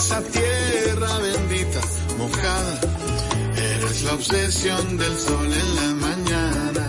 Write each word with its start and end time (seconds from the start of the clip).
esa 0.00 0.20
tierra 0.22 1.18
bendita, 1.18 1.80
mojada. 2.16 2.74
Eres 3.54 4.02
la 4.04 4.14
obsesión 4.14 4.96
del 4.96 5.14
sol 5.26 5.50
en 5.62 5.68
la 5.80 5.90
mañana. 6.06 6.84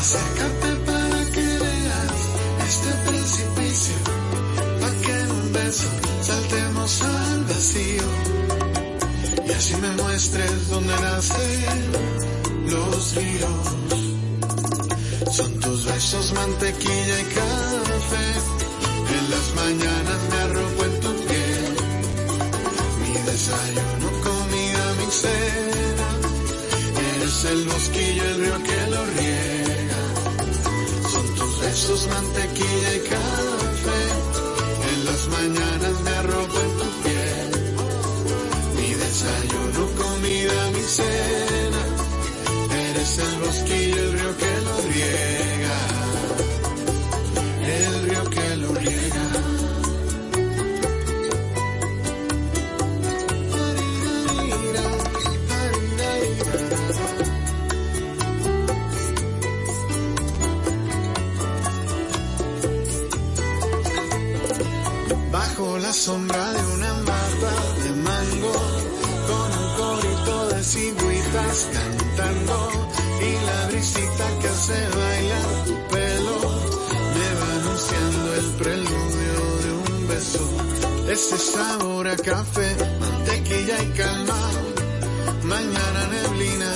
Acércate 0.00 0.70
para 0.88 1.20
que 1.34 1.46
veas 1.64 2.18
este 2.68 2.90
precipicio, 3.08 3.96
para 4.80 4.96
que 5.02 5.12
en 5.24 5.30
un 5.30 5.52
beso 5.52 5.88
saltemos 6.28 7.02
al 7.02 7.44
vacío. 7.44 8.06
Y 9.48 9.52
así 9.52 9.74
me 9.76 9.90
muestres 10.02 10.68
dónde 10.68 10.94
nacen 11.06 11.78
los 12.72 13.14
ríos. 13.16 13.64
Son 15.36 15.52
tus 15.60 15.86
besos, 15.86 16.32
mantequilla 16.34 17.16
y 17.20 17.26
café. 17.40 18.28
En 19.18 19.30
las 19.30 19.46
mañanas 19.54 20.20
me 20.30 20.38
arropo 20.46 20.81
desayuno, 23.52 24.08
comida, 24.22 24.84
mi 24.98 25.08
cena. 25.10 26.08
Eres 27.16 27.44
el 27.44 27.64
bosquillo, 27.66 28.24
el 28.24 28.36
río 28.40 28.58
que 28.62 28.90
lo 28.90 29.06
riega. 29.16 30.02
Son 31.12 31.26
tus 31.34 31.60
besos, 31.60 32.08
mantequilla 32.08 32.94
y 32.94 33.00
café. 33.12 34.02
En 34.92 35.04
las 35.04 35.22
mañanas 35.28 36.00
me 36.04 36.10
arropo 36.10 36.51
Ese 81.12 81.36
sabor 81.36 82.08
a 82.08 82.16
café, 82.16 82.74
mantequilla 82.98 83.82
y 83.82 83.86
calma, 83.98 84.40
mañana 85.42 86.06
neblina, 86.10 86.72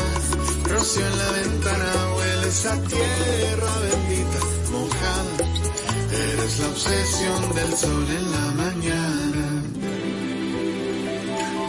rocío 0.65 1.07
en 1.07 1.19
la 1.19 1.31
ventana, 1.41 1.93
huele 2.15 2.49
esa 2.49 2.75
tierra 2.83 3.73
bendita, 3.87 4.41
mojada. 4.73 5.37
Eres 6.13 6.59
la 6.59 6.69
obsesión 6.69 7.55
del 7.55 7.79
sol 7.79 8.07
en 8.19 8.31
la 8.31 8.47
mañana. 8.63 9.47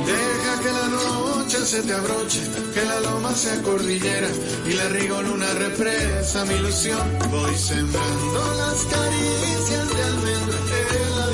Deja 0.05 0.53
que 0.61 0.71
la 0.79 0.87
noche 0.89 1.57
se 1.65 1.81
te 1.83 1.93
abroche, 1.93 2.41
que 2.73 2.83
la 2.83 2.99
loma 2.99 3.33
sea 3.33 3.61
cordillera 3.61 4.27
y 4.69 4.73
la 4.73 4.89
rigoluna 4.89 5.53
represa 5.53 6.43
mi 6.43 6.55
ilusión. 6.55 7.17
Voy 7.31 7.55
sembrando 7.55 8.55
las 8.57 8.79
caricias 8.93 9.87
de 9.95 10.03
almendra 10.03 10.57
en 10.99 11.15
la 11.17 11.27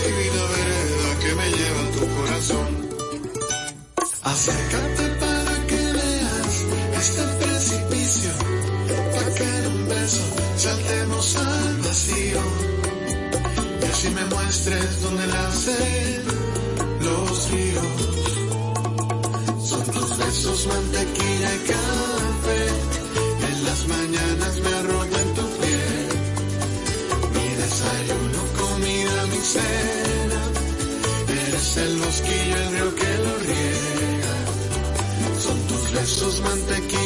Acércate 4.33 5.07
para 5.19 5.55
que 5.67 5.75
veas 5.75 6.55
este 6.97 7.21
precipicio, 7.39 8.31
para 9.13 9.33
que 9.35 9.43
en 9.43 9.67
un 9.67 9.87
beso 9.87 10.23
saltemos 10.57 11.35
al 11.35 11.77
vacío. 11.77 12.41
Y 13.79 13.85
así 13.85 14.09
me 14.09 14.25
muestres 14.25 15.01
dónde 15.03 15.27
nacen 15.27 16.23
los 16.99 17.51
ríos. 17.51 17.85
Son 19.69 19.83
tus 19.91 20.17
besos, 20.17 20.65
mantequilla 20.65 21.53
y 21.53 21.59
café. 21.67 22.92
Mantequilla 36.41 37.02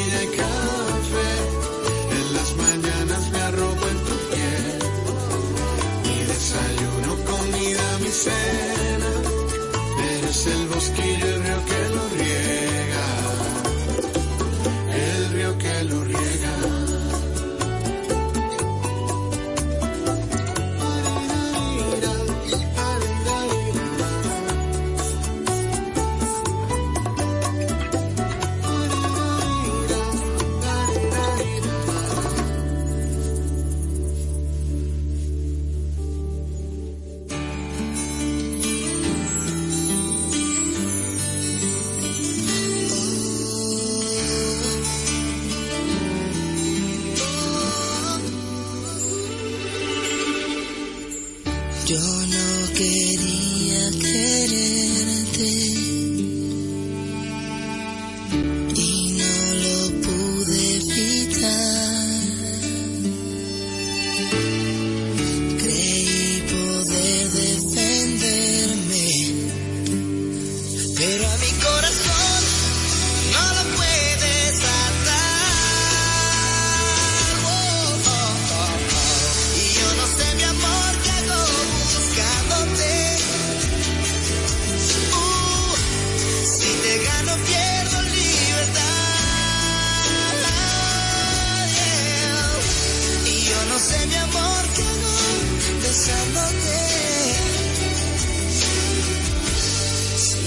Si 95.98 96.12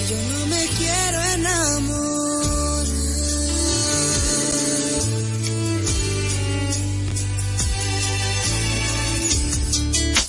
yo 0.09 0.17
no 0.31 0.47
me 0.47 0.67
quiero 0.79 1.23
enamorar. 1.35 2.87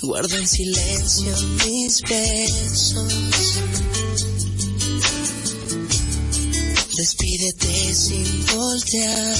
Guardo 0.00 0.36
en 0.38 0.48
silencio 0.48 1.32
mis 1.66 2.02
besos. 2.02 3.12
Despídete 6.96 7.94
sin 7.94 8.46
voltear. 8.46 9.36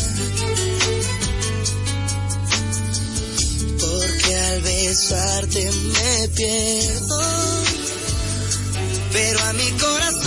Besarte 4.93 5.71
me 5.73 6.29
pierdo. 6.37 7.21
Pero 9.11 9.41
a 9.41 9.53
mi 9.55 9.71
corazón, 9.71 10.22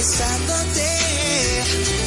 besándote. 0.00 1.99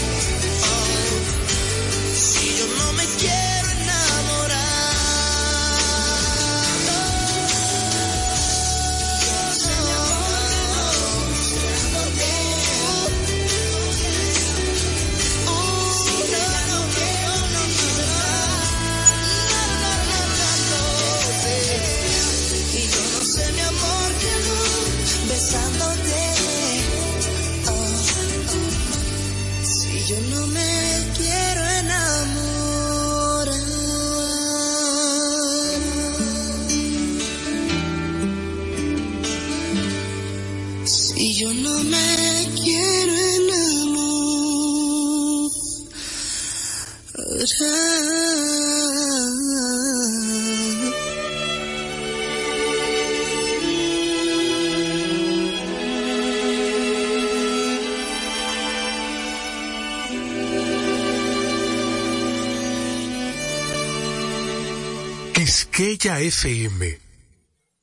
Quisqueya 65.71 66.19
FM. 66.19 66.99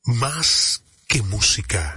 Más 0.05 0.83
que 1.07 1.21
música. 1.23 1.95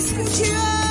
Sin 0.00 0.87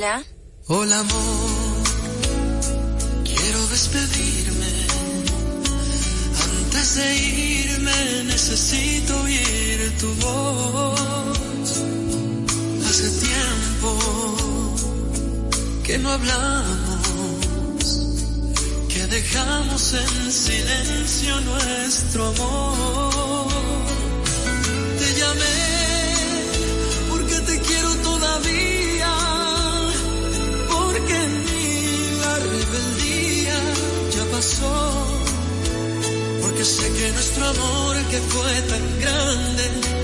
Hola. 0.00 0.24
Hola 0.68 0.98
amor, 1.00 1.84
quiero 3.22 3.66
despedirme. 3.66 4.72
Antes 6.42 6.94
de 6.94 7.16
irme 7.16 8.24
necesito 8.24 9.20
oír 9.20 9.92
tu 10.00 10.08
voz. 10.24 11.82
Hace 12.88 13.10
tiempo 13.26 13.90
que 15.84 15.98
no 15.98 16.12
hablamos, 16.12 17.82
que 18.88 19.06
dejamos 19.06 19.92
en 19.92 20.32
silencio 20.32 21.40
nuestro 21.42 22.26
amor. 22.28 23.29
Porque 36.40 36.64
sé 36.64 36.90
que 36.94 37.12
nuestro 37.12 37.44
amor 37.46 37.96
que 38.10 38.18
fue 38.20 38.62
tan 38.62 39.00
grande 39.00 39.99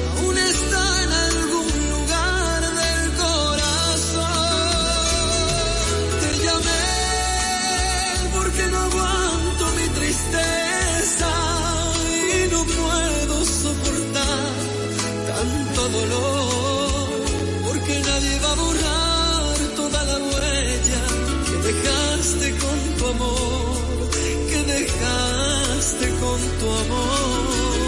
tu 26.60 26.66
amor. 26.82 27.86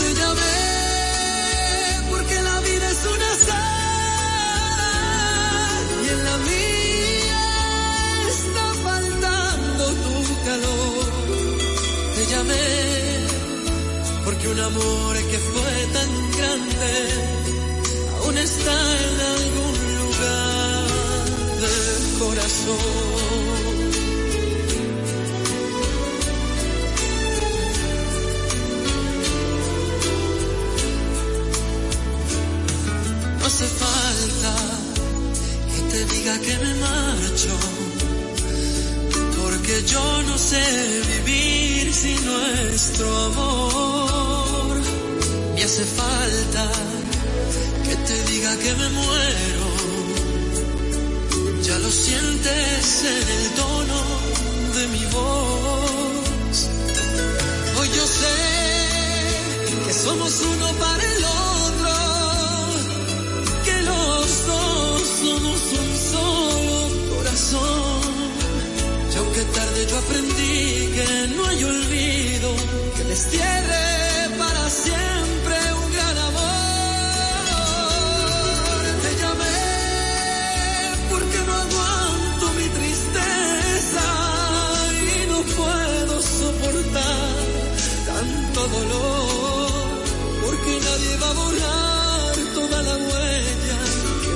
Te 0.00 0.08
llamé 0.20 0.60
porque 2.10 2.36
la 2.48 2.60
vida 2.60 2.86
es 2.90 3.02
una 3.16 3.30
sal 3.46 3.66
y 6.04 6.06
en 6.14 6.20
la 6.28 6.36
mía 6.50 7.44
está 8.34 8.66
faltando 8.86 9.84
tu 10.04 10.14
calor. 10.46 11.04
Te 12.16 12.22
llamé 12.32 12.68
porque 14.24 14.46
un 14.48 14.60
amor 14.60 15.12
que 15.30 15.38
fue 15.50 15.74
tan 15.96 16.10
grande 16.36 16.92
aún 18.22 18.36
está 18.38 18.76
en 19.06 19.16
algún 19.36 19.76
lugar 20.02 20.86
del 21.62 22.00
corazón. 22.20 23.77
Porque 39.40 39.84
yo 39.86 40.22
no 40.22 40.36
sé 40.36 40.64
vivir 41.24 41.94
sin 41.94 42.18
nuestro 42.24 43.06
amor. 43.26 44.76
Me 45.54 45.62
hace 45.62 45.84
falta 45.84 46.64
que 47.84 47.94
te 47.94 48.22
diga 48.32 48.56
que 48.56 48.74
me 48.74 48.88
muero, 48.88 49.68
ya 51.62 51.78
lo 51.78 51.90
sientes 51.90 53.04
en 53.04 53.28
el 53.38 53.50
tono 53.54 54.00
de 54.76 54.88
mi 54.88 55.04
voz. 55.06 56.68
Hoy 57.78 57.88
yo 57.96 58.06
sé 58.06 58.36
que 59.86 59.92
somos 59.92 60.40
uno 60.40 60.72
para 60.78 61.04
el 61.04 61.24
otro 61.24 61.47
yo 69.88 69.96
aprendí 69.98 70.90
que 70.96 71.08
no 71.36 71.46
hay 71.46 71.64
olvido 71.64 72.48
que 72.96 73.04
destierre 73.04 73.86
para 74.38 74.70
siempre 74.70 75.56
un 75.82 75.92
gran 75.92 76.18
amor. 76.28 76.48
Te 79.02 79.10
llamé 79.20 79.60
porque 81.10 81.38
no 81.46 81.52
aguanto 81.64 82.44
mi 82.58 82.66
tristeza 82.78 84.06
y 85.14 85.26
no 85.32 85.38
puedo 85.58 86.14
soportar 86.22 87.36
tanto 88.10 88.60
dolor 88.76 89.70
porque 90.44 90.72
nadie 90.88 91.12
va 91.22 91.28
a 91.30 91.34
borrar 91.40 92.34
toda 92.54 92.78
la 92.82 92.96
huella 92.96 93.78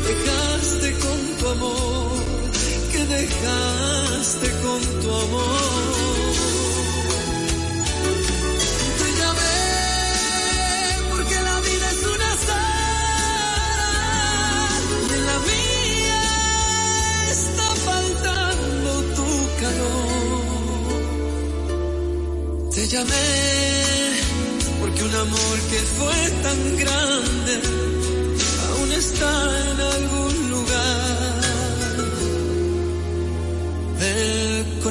dejaste 0.08 0.88
con 1.04 1.18
tu 1.38 1.44
amor, 1.48 1.82
que 1.82 1.91
dejaste 3.16 4.48
con 4.64 4.80
tu 5.00 5.08
amor. 5.24 5.92
Te 9.00 9.08
llamé 9.20 9.58
porque 11.10 11.36
la 11.48 11.56
vida 11.68 11.86
es 11.94 12.02
una 12.14 12.30
sal 12.46 12.70
y 15.08 15.10
en 15.18 15.22
la 15.30 15.38
mía 15.50 16.22
está 17.36 17.66
faltando 17.88 18.90
tu 19.16 19.28
calor. 19.62 21.00
Te 22.74 22.82
llamé 22.92 23.28
porque 24.80 25.00
un 25.04 25.14
amor 25.26 25.56
que 25.70 25.80
fue 25.96 26.18
tan 26.46 26.58
grande 26.82 27.52
está 29.02 29.32
en 29.70 29.80
algún 29.80 30.31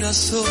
corazón. 0.02 0.46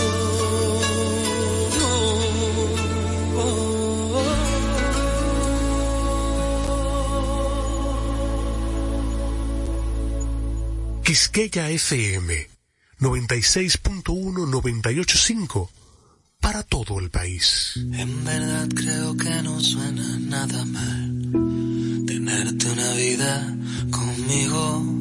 Quisqueya 11.04 11.68
FM 11.70 12.48
96.1-985 13.00 15.68
para 16.40 16.62
todo 16.62 17.00
el 17.00 17.10
país. 17.10 17.72
En 17.76 18.24
verdad 18.24 18.68
creo 18.72 19.16
que 19.16 19.42
no 19.42 19.58
suena 19.58 20.16
nada 20.20 20.64
mal 20.64 21.32
tenerte 22.06 22.70
una 22.70 22.92
vida 22.92 23.56
conmigo. 23.90 24.99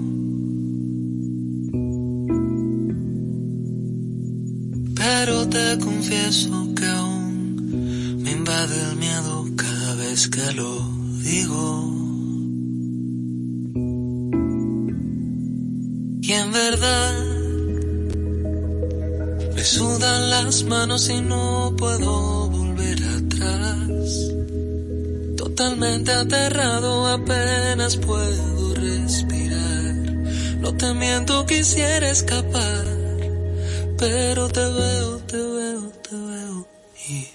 Pero 5.20 5.50
te 5.50 5.78
confieso 5.80 6.50
que 6.78 6.86
aún 6.86 8.22
me 8.24 8.32
invade 8.32 8.76
el 8.90 8.96
miedo 8.96 9.46
cada 9.58 9.96
vez 9.96 10.30
que 10.30 10.54
lo 10.54 10.72
digo. 11.22 11.66
Y 16.22 16.32
en 16.32 16.52
verdad 16.54 17.14
me 19.56 19.64
sudan 19.66 20.30
las 20.30 20.64
manos 20.64 21.10
y 21.10 21.20
no 21.20 21.74
puedo 21.78 22.50
volver 22.50 23.00
atrás 23.04 24.32
totalmente 25.36 26.14
aterrado, 26.14 27.08
apenas 27.08 27.98
puedo 27.98 28.74
respirar. 28.74 29.96
No 30.62 30.74
te 30.78 30.94
miento, 30.94 31.46
quisiera 31.46 32.10
escapar, 32.10 32.99
pero 34.00 34.48
te 34.48 34.62
veo, 34.62 35.18
te 35.28 35.38
veo, 35.38 35.92
te 36.08 36.16
veo 36.16 36.68
y 37.10 37.28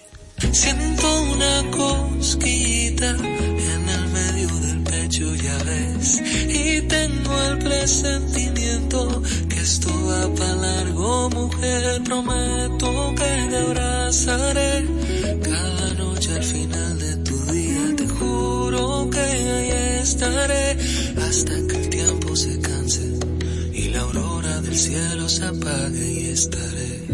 siento 0.51 1.23
una 1.23 1.71
cosquillita 1.71 3.11
en 3.11 3.89
el 3.89 4.09
medio 4.09 4.49
del 4.61 4.83
pecho 4.83 5.35
ya 5.35 5.57
ves. 5.65 6.23
Y 6.49 6.81
tengo 6.83 7.43
el 7.49 7.59
presentimiento 7.59 9.23
que 9.49 9.61
esto 9.61 9.91
va 10.07 10.35
para 10.35 10.55
largo, 10.55 11.31
mujer. 11.31 12.03
Prometo 12.03 13.15
que 13.15 13.47
te 13.51 13.57
abrazaré 13.57 14.87
cada 15.43 15.95
noche 15.95 16.33
al 16.35 16.45
final 16.45 16.99
de 16.99 17.17
tu 17.17 17.37
día. 17.53 17.97
Te 17.97 18.09
juro 18.09 19.11
que 19.11 19.21
ahí 19.21 19.71
estaré 20.03 20.79
hasta 21.29 21.55
que 21.69 21.77
el 21.77 21.91
tiempo 21.91 22.35
se 22.35 22.59
canse 22.61 23.19
y 23.75 23.89
la 23.89 24.01
aurora 24.01 24.34
del 24.75 24.83
cielo 24.83 25.29
se 25.29 25.45
apague 25.45 26.13
y 26.13 26.27
estaré. 26.31 27.05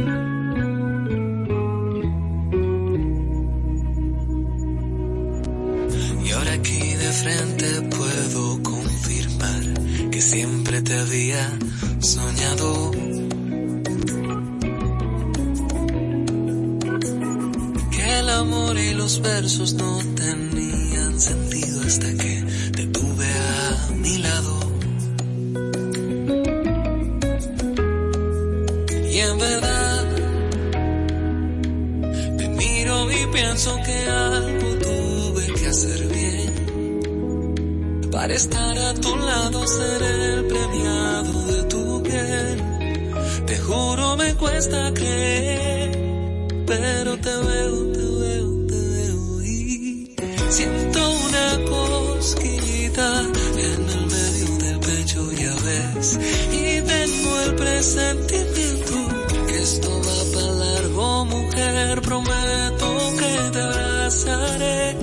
frente 7.12 7.82
puedo 7.82 8.62
confirmar 8.62 10.10
que 10.10 10.22
siempre 10.22 10.80
te 10.80 10.94
había 10.96 11.58
soñado. 11.98 12.92
Que 17.90 18.18
el 18.20 18.28
amor 18.30 18.78
y 18.78 18.94
los 18.94 19.20
versos 19.20 19.74
no 19.74 19.98
tenían 20.14 21.20
sentido 21.20 21.82
hasta 21.82 22.14
que 22.14 22.19
pero 46.80 47.18
te 47.18 47.30
veo, 47.30 47.92
te 47.92 48.04
veo, 48.22 48.66
te 48.66 48.80
veo 48.92 49.42
y 49.42 50.14
siento 50.48 51.00
una 51.26 51.46
cosquillita 51.68 53.06
en 53.20 53.88
el 53.96 54.06
medio 54.16 54.48
del 54.64 54.78
pecho, 54.80 55.32
ya 55.32 55.54
ves. 55.66 56.18
Y 56.52 56.80
tengo 56.80 57.40
el 57.46 57.54
presentimiento 57.54 58.94
que 59.46 59.58
esto 59.58 59.90
va 60.06 60.20
para 60.34 60.52
largo, 60.64 61.24
mujer, 61.26 62.00
prometo 62.00 62.88
que 63.18 63.50
te 63.52 63.60
abrazaré 63.60 64.96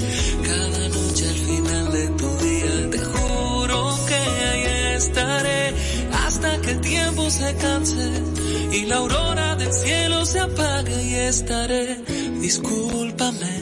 el 6.70 6.82
tiempo 6.82 7.30
se 7.30 7.56
canse 7.56 8.24
y 8.72 8.86
la 8.86 8.98
aurora 8.98 9.56
del 9.56 9.72
cielo 9.72 10.26
se 10.26 10.40
apague 10.40 11.04
y 11.04 11.16
estaré. 11.16 11.98
Discúlpame 12.42 13.54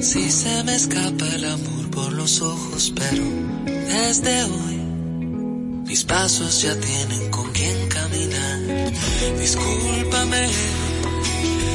si 0.00 0.30
se 0.30 0.64
me 0.64 0.74
escapa 0.74 1.26
el 1.34 1.44
amor 1.44 1.90
por 1.90 2.12
los 2.12 2.40
ojos, 2.40 2.92
pero 2.94 3.24
desde 3.66 4.44
hoy 4.44 4.76
mis 5.86 6.04
pasos 6.04 6.62
ya 6.62 6.74
tienen 6.80 7.30
con 7.30 7.50
quien 7.52 7.88
caminar. 7.88 8.60
Discúlpame 9.38 10.48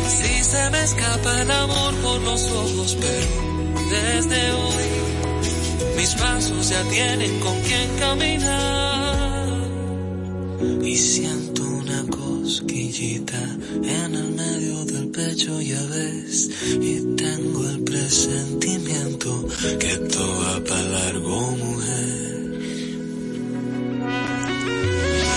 si 0.07 0.43
se 0.43 0.69
me 0.69 0.83
escapa 0.83 1.41
el 1.41 1.51
amor 1.51 1.95
por 1.95 2.21
los 2.21 2.51
ojos, 2.51 2.97
pero 2.99 3.89
desde 3.89 4.51
hoy 4.51 5.97
mis 5.97 6.13
pasos 6.15 6.69
ya 6.69 6.83
tienen 6.89 7.39
con 7.39 7.59
quien 7.61 7.89
caminar 7.99 8.90
y 10.83 10.95
siento 10.95 11.63
una 11.63 12.03
cosquillita 12.07 13.41
en 13.83 14.15
el 14.15 14.31
medio 14.31 14.85
del 14.85 15.07
pecho, 15.09 15.59
ya 15.61 15.81
ves, 15.83 16.49
y 16.79 17.15
tengo 17.15 17.67
el 17.69 17.83
presentimiento 17.83 19.47
que 19.79 19.97
todo 19.97 20.39
va 20.39 20.63
para 20.63 20.81
largo, 20.83 21.51
mujer. 21.51 22.51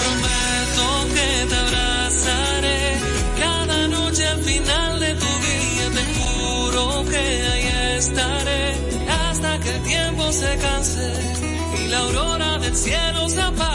Prometo 0.01 0.89
que 1.15 1.47
te 1.49 1.57
abrazaré 1.57 2.99
cada 3.39 3.89
noche 3.89 4.27
al 4.27 4.43
final 4.43 5.01
de 5.01 5.15
tu 5.15 5.33
día, 5.49 5.87
te 5.97 6.05
juro 6.19 7.05
que 7.11 7.25
ahí 7.53 7.97
estaré 7.99 8.75
hasta 9.09 9.61
que 9.61 9.71
el 9.77 9.83
tiempo 9.83 10.33
se 10.33 10.57
canse 10.59 11.13
y 11.83 11.89
la 11.89 11.99
aurora 11.99 12.59
del 12.59 12.77
cielo 12.77 13.29
se 13.29 13.41
apague 13.41 13.74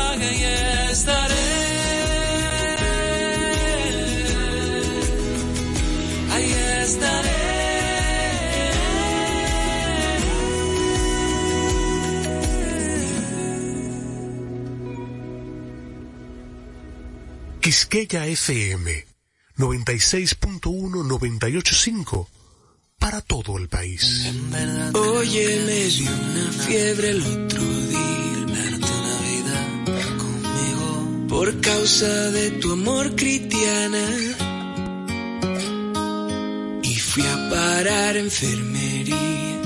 Quisqueya 17.80 18.28
FM 18.28 19.08
96.1-985 19.58 22.28
para 23.00 23.22
todo 23.22 23.58
el 23.58 23.70
país. 23.70 24.34
Oye, 24.94 25.64
me 25.66 25.88
dio 25.88 26.12
una 26.12 26.52
fiebre 26.52 27.12
el 27.12 27.22
otro 27.22 27.64
día 27.64 28.46
darte 28.48 28.92
una 29.00 29.22
vida 29.32 29.86
conmigo 30.18 31.28
por 31.30 31.62
causa 31.62 32.32
de 32.32 32.52
tu 32.60 32.74
amor 32.74 33.16
cristiana. 33.16 34.06
Y 36.84 36.96
fui 36.98 37.24
a 37.24 37.50
parar 37.50 38.18
enfermería. 38.18 39.62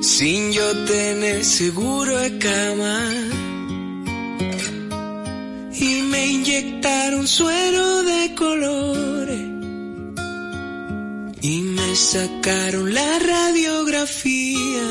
Sin 0.00 0.52
yo 0.52 0.86
tener 0.86 1.44
seguro 1.44 2.16
de 2.16 2.38
cama 2.38 3.12
y 5.80 6.02
me 6.02 6.26
inyectaron 6.26 7.26
suero 7.26 8.02
de 8.02 8.34
colores. 8.34 9.40
Y 11.42 11.62
me 11.62 11.96
sacaron 11.96 12.92
la 12.92 13.18
radiografía. 13.18 14.88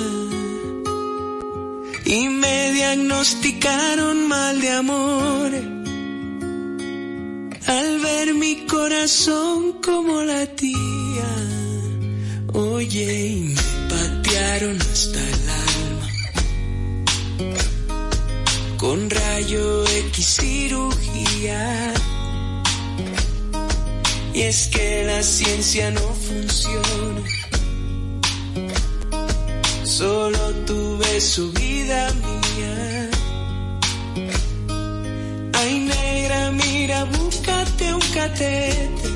Y 2.05 2.29
me 2.29 2.71
diagnosticaron 2.71 4.27
mal 4.27 4.59
de 4.59 4.71
amor. 4.71 5.51
Al 7.67 7.99
ver 7.99 8.33
mi 8.33 8.65
corazón 8.65 9.73
como 9.81 10.23
la 10.23 10.47
tía 10.47 11.29
oye 12.53 13.27
y 13.27 13.39
me 13.39 13.61
patearon 13.89 14.81
hasta 14.81 15.19
el 15.19 15.38
con 18.79 19.09
rayo 19.09 19.85
X 19.85 20.39
cirugía. 20.39 21.93
Y 24.33 24.41
es 24.41 24.67
que 24.69 25.03
la 25.05 25.21
ciencia 25.21 25.91
no 25.91 26.07
funciona. 26.27 27.21
Solo 29.83 30.39
tuve 30.65 31.19
su 31.19 31.51
vida 31.51 32.09
mía. 32.25 33.09
Ay 35.53 35.79
negra, 35.79 36.51
mira, 36.51 37.03
búscate 37.03 37.93
un 37.93 38.05
catete. 38.13 39.09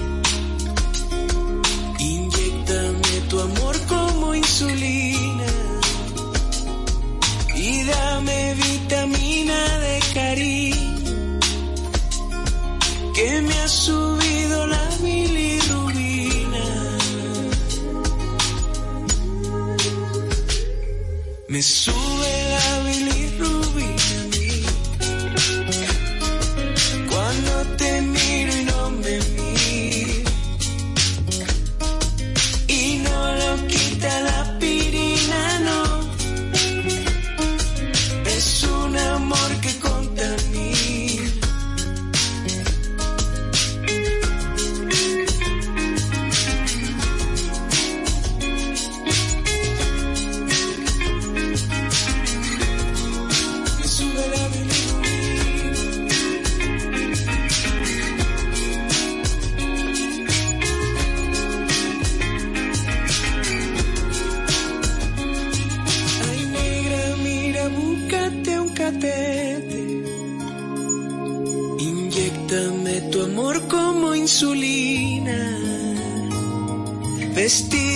Inyectame 1.99 3.13
tu 3.29 3.39
amor 3.39 3.75
como 3.87 4.35
insulina 4.35 5.02
subido 13.85 14.65
la 14.67 14.83
bilirrubina. 15.01 16.63
Me 21.49 21.61
sube 21.61 22.22
insulina. 74.43 75.39
Vestido 77.33 77.92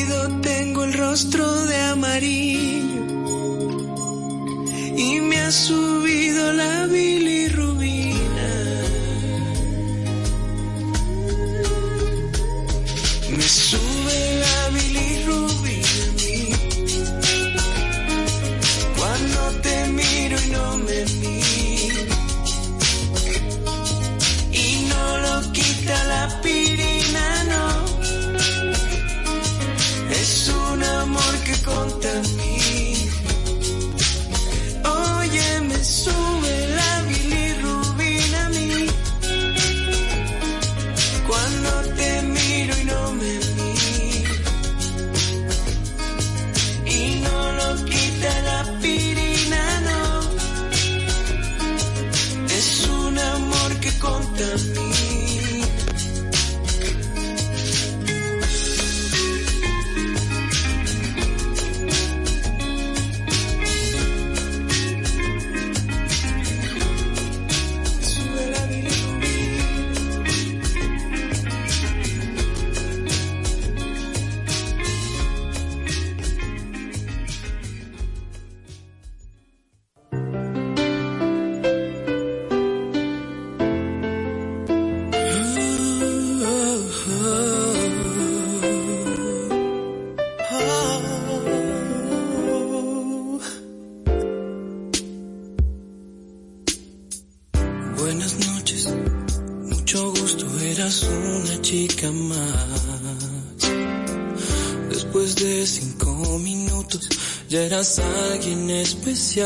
Sin 109.27 109.43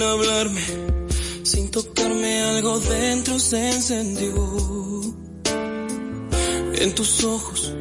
hablarme, 0.00 0.60
sin 1.42 1.68
tocarme, 1.68 2.42
algo 2.44 2.78
dentro 2.78 3.40
se 3.40 3.70
encendió. 3.70 4.34
En 6.74 6.94
tus 6.94 7.24
ojos 7.24 7.74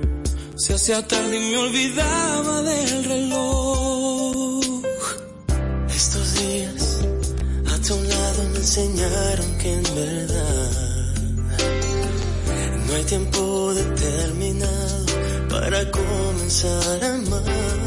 se 0.56 0.74
hacía 0.74 1.08
tarde 1.08 1.38
y 1.38 1.52
me 1.52 1.58
olvidaba 1.58 2.64
del 2.64 3.04
reloj. 3.04 4.82
Estos 5.96 6.34
días 6.40 6.98
a 7.68 7.78
tu 7.88 7.94
lado 7.94 8.44
me 8.52 8.58
enseñaron 8.58 9.58
que 9.60 9.72
en 9.72 9.84
verdad 9.84 11.14
no 12.88 12.94
hay 12.96 13.04
tiempo 13.04 13.72
determinado 13.76 15.06
para 15.48 15.92
comenzar 15.92 17.04
a 17.04 17.14
amar. 17.14 17.87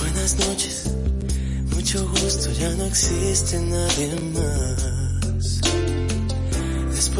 Buenas 0.00 0.38
noches, 0.40 0.90
mucho 1.70 2.08
gusto, 2.08 2.50
ya 2.50 2.70
no 2.70 2.84
existe 2.86 3.60
nadie 3.60 4.10
más. 4.34 4.91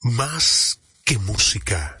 Más 0.00 0.80
que 1.04 1.18
música. 1.18 1.96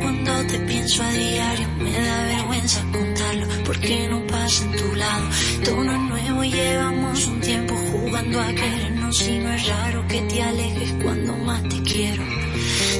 Cuando 0.00 0.46
te 0.46 0.58
pienso 0.60 1.02
a 1.02 1.10
diario, 1.10 1.68
me 1.78 1.92
da 1.92 2.24
vergüenza 2.24 2.82
contarlo 2.92 3.46
porque 3.64 4.08
no 4.08 4.26
pasa 4.26 4.64
en 4.64 4.72
tu 4.76 4.94
lado. 4.94 5.26
Todo 5.64 5.84
no 5.84 5.92
es 5.92 6.00
nuevo 6.00 6.44
llevamos 6.44 7.26
un 7.26 7.40
tiempo 7.40 7.74
jugando 7.74 8.40
a 8.40 8.48
querernos 8.54 9.28
y 9.28 9.38
no 9.38 9.52
es 9.52 9.66
raro 9.66 10.06
que 10.08 10.20
te 10.22 10.42
alejes 10.42 10.92
cuando 11.02 11.36
más 11.36 11.62
te 11.64 11.82
quiero. 11.82 12.22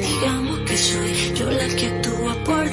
Digamos 0.01 0.59
que 0.61 0.77
soy 0.77 1.35
yo 1.35 1.51
la 1.51 1.69
que 1.77 1.87
actúa 1.87 2.45
por 2.45 2.65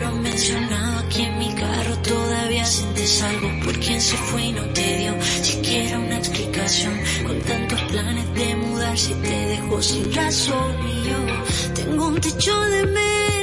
lo 0.00 0.12
mencionado 0.16 0.98
aquí 1.06 1.22
en 1.22 1.38
mi 1.38 1.54
carro, 1.54 1.96
todavía 1.98 2.64
sientes 2.64 3.22
algo 3.22 3.48
por 3.64 3.78
quien 3.78 4.00
se 4.00 4.16
fue 4.16 4.46
y 4.46 4.52
no 4.52 4.62
te 4.70 4.96
dio 4.98 5.14
siquiera 5.22 5.98
una 6.00 6.18
explicación, 6.18 6.94
con 7.26 7.38
tantos 7.42 7.80
planes 7.82 8.34
de 8.34 8.56
mudar 8.56 8.98
si 8.98 9.14
te 9.14 9.46
dejo 9.46 9.80
sin 9.80 10.12
razón 10.12 10.74
y 10.88 11.08
yo 11.08 11.74
tengo 11.74 12.08
un 12.08 12.20
techo 12.20 12.60
de 12.60 12.86
menos 12.86 13.35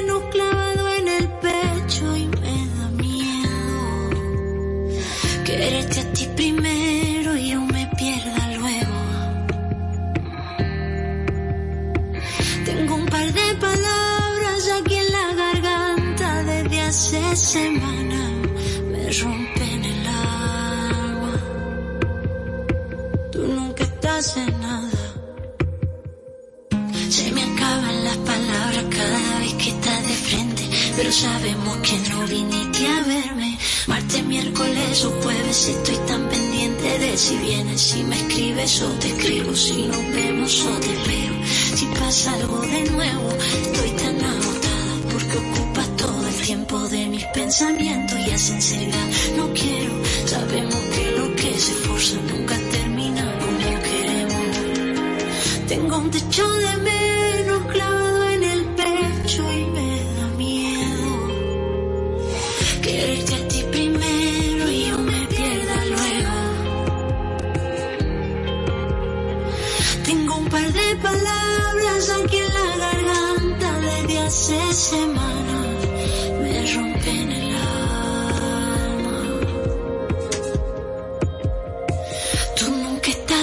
primero 6.35 7.35
y 7.37 7.49
yo 7.49 7.61
me 7.61 7.87
pierda 7.97 8.57
luego. 8.57 8.97
Tengo 12.65 12.95
un 12.95 13.05
par 13.05 13.31
de 13.31 13.55
palabras 13.59 14.69
aquí 14.79 14.95
en 14.95 15.11
la 15.11 15.33
garganta 15.43 16.43
desde 16.43 16.81
hace 16.81 17.35
semanas. 17.35 18.31
Me 18.91 19.11
rompen 19.21 19.85
el 19.85 20.07
alma. 20.07 21.33
Tú 23.31 23.39
nunca 23.47 23.83
estás 23.83 24.37
en 24.37 24.61
nada. 24.61 24.89
Se 27.09 27.31
me 27.31 27.43
acaban 27.43 28.03
las 28.03 28.17
palabras 28.17 28.85
cada 28.89 29.39
vez 29.39 29.53
que 29.53 29.69
estás 29.69 30.07
de 30.07 30.13
frente. 30.13 30.63
Pero 30.95 31.11
sabemos 31.11 31.77
que 31.77 31.97
no 32.09 32.27
viniste 32.27 32.87
a 32.87 33.01
verme. 33.03 33.42
Martes, 34.13 34.27
miércoles 34.27 35.05
o 35.05 35.11
jueves 35.23 35.67
estoy 35.69 35.97
tan 36.05 36.29
pendiente 36.29 36.99
de 36.99 37.17
si 37.17 37.35
vienes, 37.37 37.81
si 37.81 38.03
me 38.03 38.15
escribes 38.15 38.81
o 38.83 38.89
te 38.99 39.07
escribo, 39.07 39.55
si 39.55 39.87
nos 39.87 40.13
vemos 40.13 40.65
o 40.65 40.79
te 40.79 40.93
veo. 41.09 41.33
Si 41.75 41.85
pasa 41.99 42.33
algo 42.33 42.59
de 42.61 42.91
nuevo, 42.91 43.29
estoy 43.31 43.89
tan 43.91 44.23
agotada 44.23 44.93
porque 45.11 45.37
ocupas 45.37 45.97
todo 45.97 46.27
el 46.27 46.35
tiempo 46.35 46.79
de 46.89 47.07
mis 47.07 47.25
pensamientos 47.25 48.19
y 48.19 48.31
a 48.31 48.37
sinceridad 48.37 49.07
no 49.35 49.51
quiero. 49.53 49.93
Sabemos 50.27 50.75
que 50.75 51.11
lo 51.17 51.35
que 51.35 51.59
se 51.59 51.73
forza 51.73 52.17
nunca 52.31 52.55
termina 52.69 53.39
como 53.39 53.79
queremos. 53.81 54.45
Tengo 55.67 55.97
un 55.97 56.11
techo 56.11 56.47
de 56.53 56.77
menos 56.77 57.12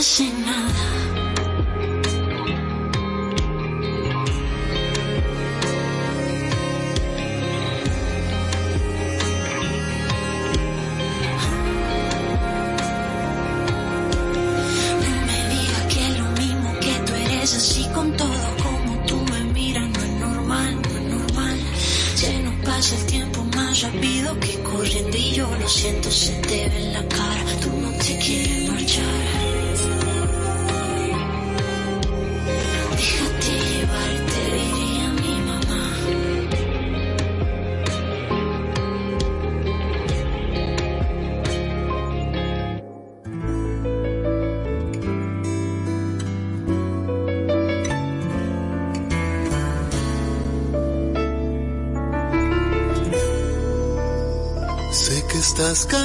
nunca 0.00 0.39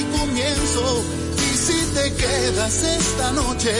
y 0.00 0.18
comienzo. 0.18 1.02
Y 1.36 1.56
si 1.56 1.78
te 1.94 2.12
quedas 2.14 2.82
esta 2.82 3.32
noche, 3.32 3.74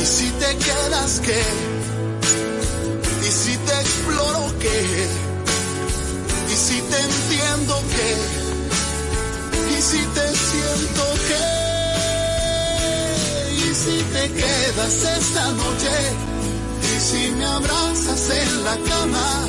y 0.00 0.04
si 0.04 0.30
te 0.42 0.56
quedas 0.56 1.20
qué, 1.20 1.42
y 3.26 3.30
si 3.30 3.56
te 3.56 3.72
exploro 3.80 4.52
qué, 4.60 5.06
y 6.52 6.56
si 6.56 6.80
te 6.80 6.98
entiendo 7.08 7.82
qué, 7.94 8.10
y 9.76 9.82
si 9.82 9.98
te 9.98 10.26
siento 10.48 11.04
qué 11.28 11.68
y 13.68 13.74
si 13.74 14.02
te 14.14 14.30
quedas 14.32 14.94
esta 15.18 15.46
noche, 15.52 15.96
y 16.82 17.00
si 17.00 17.30
me 17.32 17.44
abrazas 17.44 18.30
en 18.30 18.64
la 18.64 18.76
cama, 18.76 19.48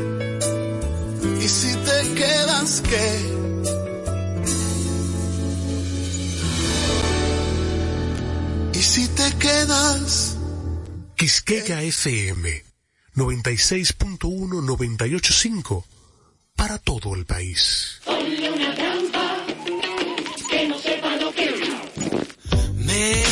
¿Y 1.43 1.49
si 1.49 1.75
te 1.75 2.13
quedas 2.13 2.81
qué? 2.81 3.07
¿Y 8.73 8.81
si 8.83 9.07
te 9.07 9.37
quedas? 9.39 10.37
Quisqueya 11.17 11.81
FM 11.81 12.63
96.1 13.15 14.61
985 14.61 15.85
para 16.55 16.77
todo 16.77 17.15
el 17.15 17.25
país. 17.25 18.01
una 18.05 18.75
trampa 18.75 19.45
que 20.47 20.67
no 20.67 20.77
sepa 20.77 21.15
lo 21.15 21.33
que 21.33 21.49
me 22.85 23.23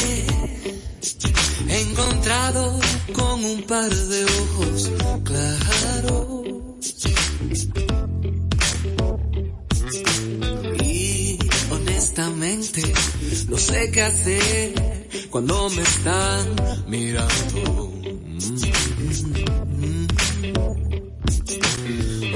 he 1.73 1.81
encontrado 1.81 2.79
con 3.13 3.45
un 3.45 3.61
par 3.63 3.93
de 3.93 4.25
ojos 4.25 4.91
claros. 5.23 6.28
No 12.19 13.57
sé 13.57 13.91
qué 13.91 14.01
hacer 14.01 15.07
cuando 15.29 15.69
me 15.69 15.81
están 15.81 16.47
mirando. 16.87 17.93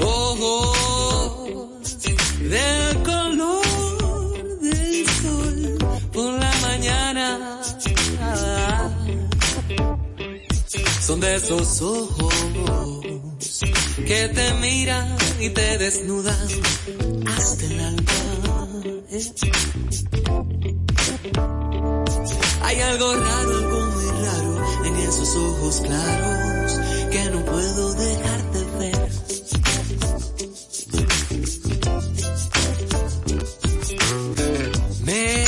Ojos 0.00 1.18
del 2.40 3.02
color 3.02 4.60
del 4.62 5.06
sol 5.22 5.78
por 6.12 6.32
la 6.32 6.52
mañana. 6.62 7.60
Son 11.06 11.20
de 11.20 11.34
esos 11.36 11.82
ojos 11.82 12.34
que 14.06 14.28
te 14.28 14.54
miran 14.54 15.14
y 15.38 15.50
te 15.50 15.76
desnudan 15.76 16.48
hasta 17.26 17.66
el 17.66 17.80
alma. 17.80 18.43
Hay 22.62 22.80
algo 22.80 23.14
raro, 23.14 23.58
algo 23.58 23.80
muy 23.86 24.06
raro 24.24 24.84
en 24.84 24.96
esos 24.96 25.36
ojos 25.36 25.80
claros 25.80 26.80
que 27.10 27.30
no 27.30 27.44
puedo 27.44 27.94
dejar 27.94 28.52
de 28.52 28.64
ver. 28.78 29.10
Me 35.04 35.44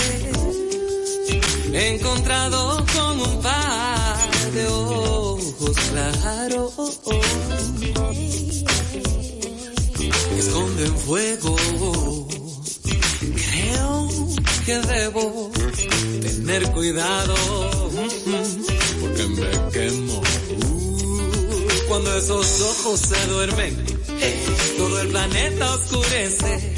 he 1.73 1.95
encontrado 1.97 2.87
con 2.95 3.21
un 3.21 3.43
par 3.43 4.53
de 4.55 4.67
ojos 4.69 5.77
claros 5.91 7.01
que 10.29 10.39
esconden 10.39 10.97
fuego. 10.99 12.36
Que 14.67 14.79
debo 14.81 15.53
tener 16.23 16.73
cuidado 16.73 17.35
porque 19.01 19.29
me 19.29 19.71
quemo. 19.71 20.21
Uh, 20.59 21.69
cuando 21.87 22.17
esos 22.17 22.61
ojos 22.63 22.99
se 22.99 23.27
duermen, 23.29 23.77
todo 24.77 25.01
el 25.03 25.09
planeta 25.11 25.73
oscurece 25.73 26.75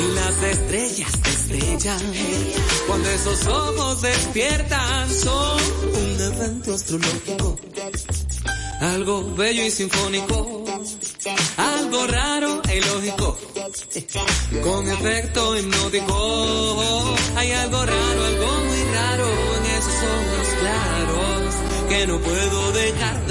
y 0.00 0.14
las 0.14 0.42
estrellas 0.42 1.12
destellan. 1.22 2.00
Cuando 2.88 3.08
esos 3.10 3.46
ojos 3.46 4.02
despiertan, 4.02 5.08
son 5.08 5.60
un 5.94 6.20
evento 6.20 6.74
astrológico, 6.74 7.60
algo 8.80 9.34
bello 9.36 9.64
y 9.64 9.70
sinfónico, 9.70 10.64
algo 11.56 12.06
raro 12.06 12.62
e 12.68 12.78
ilógico, 12.78 13.36
con 14.62 14.88
efecto 14.88 15.56
hipnótico. 15.56 17.16
Hay 17.36 17.52
algo 17.52 17.84
raro, 17.84 18.24
algo 18.24 18.46
muy 18.66 18.82
raro 18.94 19.26
en 19.56 19.66
esos 19.78 19.98
ojos 20.16 20.48
claros 20.60 21.54
que 21.88 22.06
no 22.06 22.18
puedo 22.20 22.72
dejar 22.72 23.27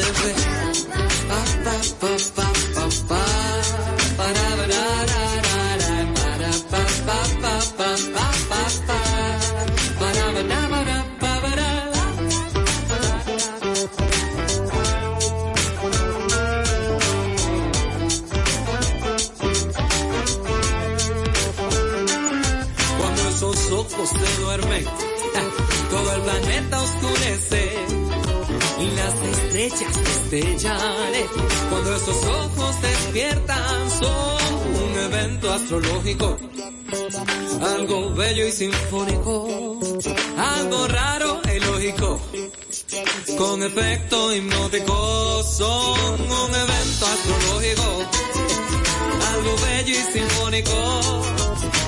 astrológico, 35.77 36.37
algo 37.61 38.09
bello 38.11 38.47
y 38.47 38.51
sinfónico, 38.51 39.79
algo 40.37 40.87
raro 40.87 41.41
e 41.47 41.57
ilógico, 41.57 42.19
con 43.37 43.61
efecto 43.63 44.33
hipnótico, 44.33 45.43
son 45.43 46.21
un 46.21 46.55
evento 46.55 47.05
astrológico, 47.05 47.83
algo 49.33 49.55
bello 49.65 49.91
y 49.91 50.13
sinfónico, 50.13 50.71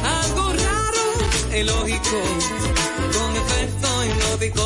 algo 0.03 0.53
raro 0.53 1.51
e 1.51 1.59
ilógico, 1.61 2.17
con 3.17 3.35
efecto 3.35 4.05
hipnótico. 4.05 4.63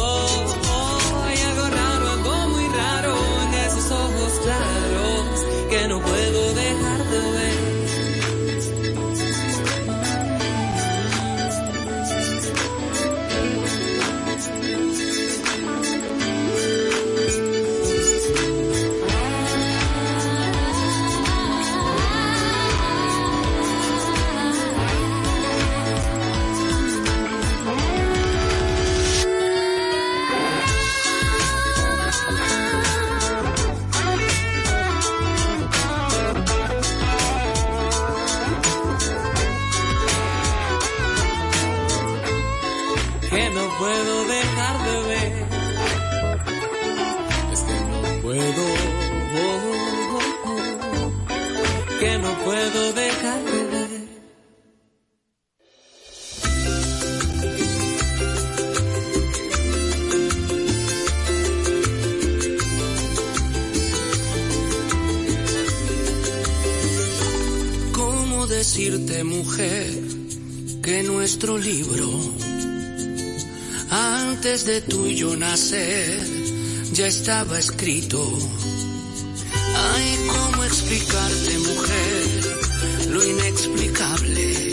Hay 1.25 1.39
algo 1.39 1.69
raro, 1.69 2.09
algo 2.11 2.47
muy 2.49 2.67
raro 2.75 3.15
en 3.43 3.53
esos 3.53 3.91
ojos 3.91 4.33
claros 4.43 4.83
decirte, 68.63 69.25
mujer, 69.25 69.91
que 70.81 71.03
nuestro 71.03 71.57
libro, 71.57 72.07
antes 73.89 74.65
de 74.65 74.79
tú 74.79 75.05
nacer, 75.37 76.17
ya 76.93 77.05
estaba 77.05 77.59
escrito. 77.59 78.21
Ay, 79.75 80.17
¿cómo 80.29 80.63
explicarte, 80.63 81.57
mujer, 81.57 83.09
lo 83.09 83.25
inexplicable? 83.25 84.71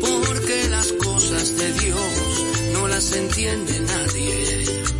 Porque 0.00 0.68
las 0.70 0.92
cosas 0.92 1.54
de 1.58 1.72
Dios 1.74 2.14
no 2.72 2.88
las 2.88 3.12
entiende 3.12 3.80
nadie. 3.80 4.99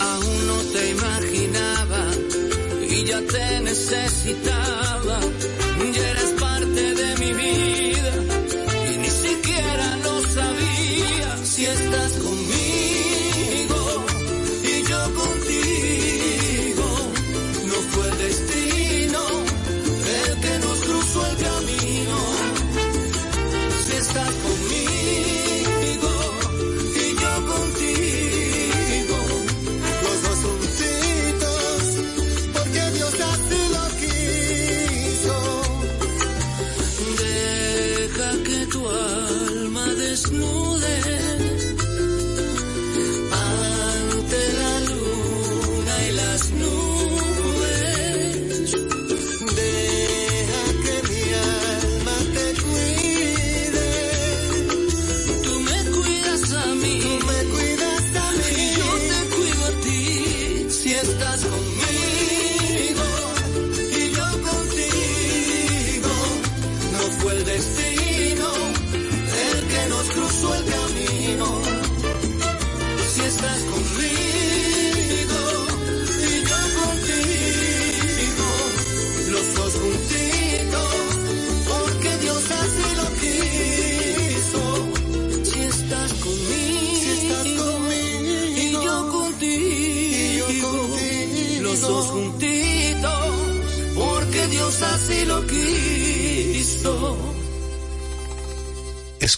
Aún 0.00 0.46
no 0.46 0.58
te 0.72 0.90
imaginaba 0.90 2.02
y 2.88 3.04
ya 3.04 3.20
te 3.22 3.60
necesitaba. 3.60 5.20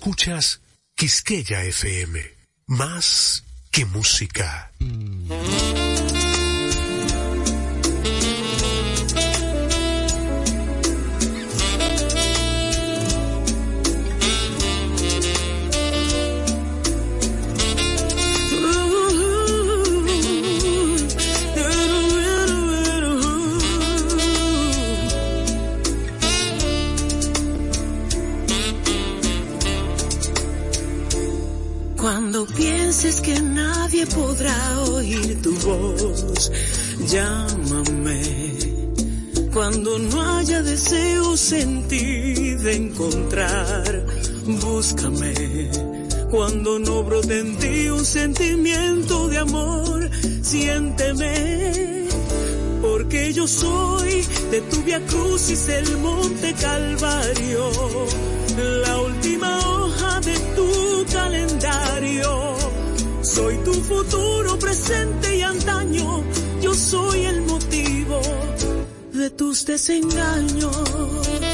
Escuchas 0.06 0.60
Quisqueya 0.94 1.64
FM, 1.64 2.22
más 2.68 3.42
que 3.72 3.84
música. 3.86 4.65
cuando 46.36 46.78
no 46.78 47.02
brote 47.02 47.38
en 47.38 47.56
ti 47.56 47.88
un 47.88 48.04
sentimiento 48.04 49.26
de 49.28 49.38
amor, 49.38 50.10
siénteme, 50.42 52.08
porque 52.82 53.32
yo 53.32 53.48
soy 53.48 54.22
de 54.50 54.60
tu 54.70 54.82
via 54.82 55.00
crucis 55.06 55.66
el 55.70 55.96
monte 55.96 56.52
Calvario, 56.60 57.70
la 58.84 59.00
última 59.00 59.50
hoja 59.66 60.20
de 60.20 60.38
tu 60.56 61.06
calendario. 61.10 62.56
Soy 63.22 63.56
tu 63.64 63.72
futuro, 63.72 64.58
presente 64.58 65.38
y 65.38 65.40
antaño, 65.40 66.22
yo 66.60 66.74
soy 66.74 67.24
el 67.24 67.40
motivo 67.42 68.20
de 69.14 69.30
tus 69.30 69.64
desengaños. 69.64 71.45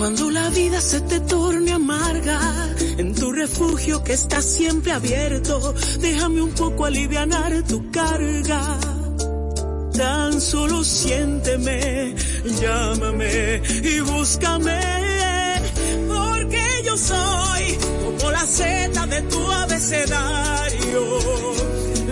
Cuando 0.00 0.30
la 0.30 0.48
vida 0.48 0.80
se 0.80 0.98
te 1.02 1.20
torne 1.20 1.72
amarga, 1.72 2.40
en 2.96 3.14
tu 3.14 3.32
refugio 3.32 4.02
que 4.02 4.14
está 4.14 4.40
siempre 4.40 4.92
abierto, 4.92 5.74
déjame 6.00 6.40
un 6.40 6.52
poco 6.52 6.86
aliviar 6.86 7.28
tu 7.68 7.90
carga. 7.90 8.78
Tan 9.92 10.40
solo 10.40 10.82
siénteme, 10.84 12.14
llámame 12.62 13.60
y 13.82 14.00
búscame, 14.00 14.80
porque 16.08 16.64
yo 16.86 16.96
soy 16.96 17.78
como 18.02 18.30
la 18.30 18.46
seta 18.46 19.06
de 19.06 19.20
tu 19.20 19.52
abecedario, 19.52 21.18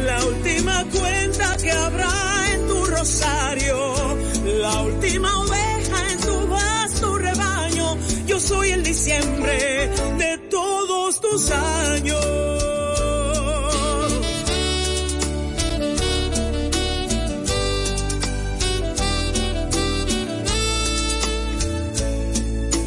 la 0.04 0.26
última 0.26 0.84
cuenta 0.92 1.56
que 1.56 1.72
habrá 1.72 2.52
en 2.52 2.68
tu 2.68 2.84
rosario, 2.84 3.94
la 4.60 4.82
última 4.82 5.44
vez 5.46 5.67
soy 8.48 8.70
el 8.70 8.82
diciembre 8.82 9.90
de 10.16 10.38
todos 10.50 11.20
tus 11.20 11.50
años. 11.50 12.24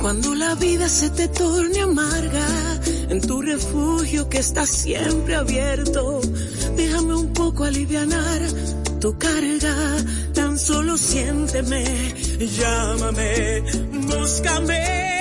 Cuando 0.01 0.33
la 0.33 0.55
vida 0.55 0.89
se 0.89 1.11
te 1.11 1.27
torne 1.27 1.81
amarga, 1.81 2.47
en 3.09 3.21
tu 3.21 3.43
refugio 3.43 4.29
que 4.29 4.39
está 4.39 4.65
siempre 4.65 5.35
abierto, 5.35 6.21
déjame 6.75 7.13
un 7.13 7.33
poco 7.33 7.65
alivianar 7.65 8.41
tu 8.99 9.15
carga, 9.19 9.75
tan 10.33 10.57
solo 10.57 10.97
siénteme, 10.97 11.83
llámame, 12.39 13.63
búscame, 14.09 15.20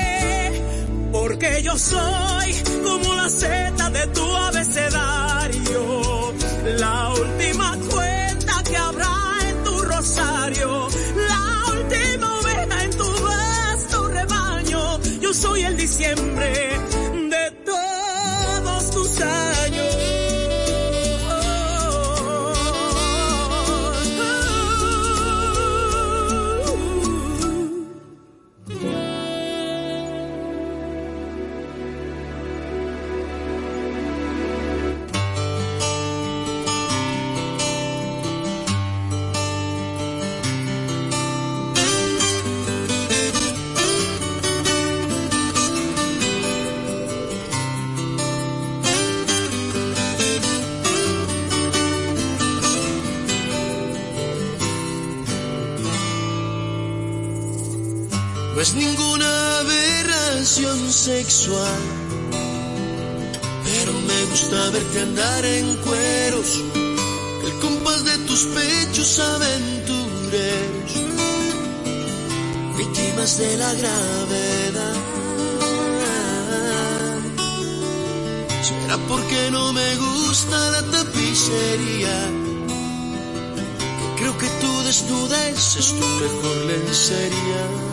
porque 1.12 1.62
yo 1.62 1.76
soy 1.76 2.54
como 2.82 3.14
la 3.14 3.28
seta 3.28 3.90
de 3.90 4.06
tu 4.08 4.36
abecedario, 4.36 6.32
la 6.78 7.12
última 7.14 7.76
cuenta 7.90 8.62
que 8.68 8.76
habrá 8.76 9.14
en 9.48 9.64
tu 9.64 9.82
rosario, 9.82 10.88
la 11.28 11.72
última 11.72 12.38
oveja 12.40 12.84
en 12.84 12.90
tu 12.90 13.22
vasto 13.22 14.08
rebaño, 14.08 15.00
yo 15.20 15.34
soy 15.34 15.62
el 15.62 15.76
diciembre 15.76 16.52
de 17.30 17.50
todos 17.64 18.90
tus 18.90 19.20
años. 19.20 19.59
Sexual, 60.92 61.80
pero 63.64 63.92
me 63.92 64.24
gusta 64.30 64.70
verte 64.70 65.00
andar 65.00 65.44
en 65.44 65.76
cueros, 65.76 66.60
el 67.44 67.58
compás 67.60 68.04
de 68.04 68.18
tus 68.26 68.46
pechos 68.46 69.18
aventureros, 69.20 70.92
víctimas 72.76 73.38
de 73.38 73.56
la 73.56 73.72
gravedad. 73.74 74.96
Será 78.62 78.98
porque 79.08 79.50
no 79.52 79.72
me 79.72 79.96
gusta 79.96 80.70
la 80.70 80.82
tapicería. 80.90 82.16
Creo 84.16 84.36
que 84.36 84.48
tu 84.60 84.82
desnudez 84.82 85.76
es 85.76 85.88
tu 85.88 86.06
mejor 86.06 86.56
lencería. 86.66 87.89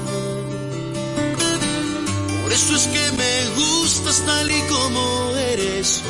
Eso 2.57 2.75
es 2.75 2.87
que 2.87 3.11
me 3.11 3.49
gustas 3.55 4.23
tal 4.25 4.49
y 4.49 4.61
como 4.63 5.31
eres. 5.37 6.01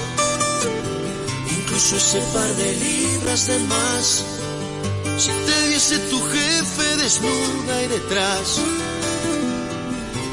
Incluso 1.57 1.97
ese 1.97 2.21
par 2.33 2.55
de 2.55 2.73
libras 2.73 3.47
de 3.47 3.59
más. 3.71 4.23
Si 5.17 5.27
te 5.27 5.67
viese 5.67 5.99
tu 6.11 6.17
jefe 6.17 6.95
desnuda 7.03 7.83
y 7.83 7.87
detrás, 7.87 8.61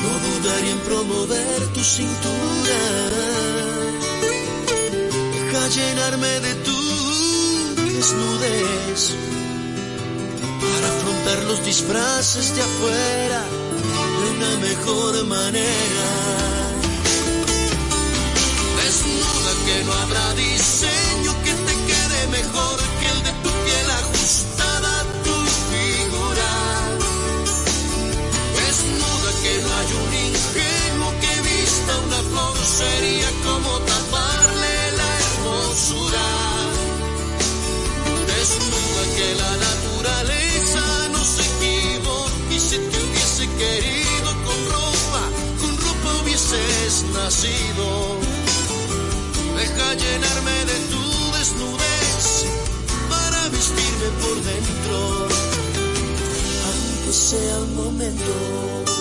no 0.03 0.12
dudaría 0.27 0.71
en 0.71 0.79
promover 0.91 1.73
tu 1.75 1.83
cintura. 1.83 2.81
Deja 5.35 5.69
llenarme 5.69 6.33
de 6.47 6.55
tu 6.67 6.79
desnudez 7.93 9.01
para 10.62 10.87
afrontar 10.95 11.43
los 11.49 11.65
disfraces 11.65 12.55
de 12.55 12.62
afuera 12.62 13.64
una 14.31 14.57
mejor 14.59 15.25
manera. 15.27 16.09
Desnuda 18.81 19.53
que 19.66 19.85
no 19.85 19.93
habrá 19.93 20.35
diseño 20.35 21.33
que 21.45 21.53
te 21.66 21.75
quede 21.91 22.20
mejor 22.39 22.77
que 23.01 23.07
el 23.14 23.22
de 23.22 23.33
tu 23.43 23.51
piel 23.64 23.89
ajustada 24.01 25.01
a 25.01 25.05
tu 25.25 25.37
figura. 25.72 26.51
Desnuda 28.61 29.31
que 29.43 29.53
no 29.62 29.68
hay 29.79 29.91
un 30.03 30.12
ingenuo 30.29 31.11
que 31.22 31.35
vista 31.49 31.93
una 32.07 32.20
flor 32.31 32.57
sería 32.81 33.31
Deja 49.57 49.95
llenarme 49.95 50.64
de 50.66 50.78
tu 50.91 51.37
desnudez 51.37 52.47
para 53.09 53.49
vestirme 53.49 54.09
por 54.22 54.37
dentro, 54.45 55.28
aunque 56.66 57.12
sea 57.12 57.59
un 57.59 57.74
momento. 57.74 58.94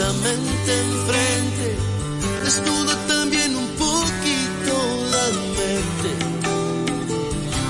Enfrente, 0.00 1.76
desnuda 2.44 2.94
también 3.08 3.56
un 3.56 3.66
poquito 3.70 4.74
la 5.10 5.26
mente, 5.58 6.10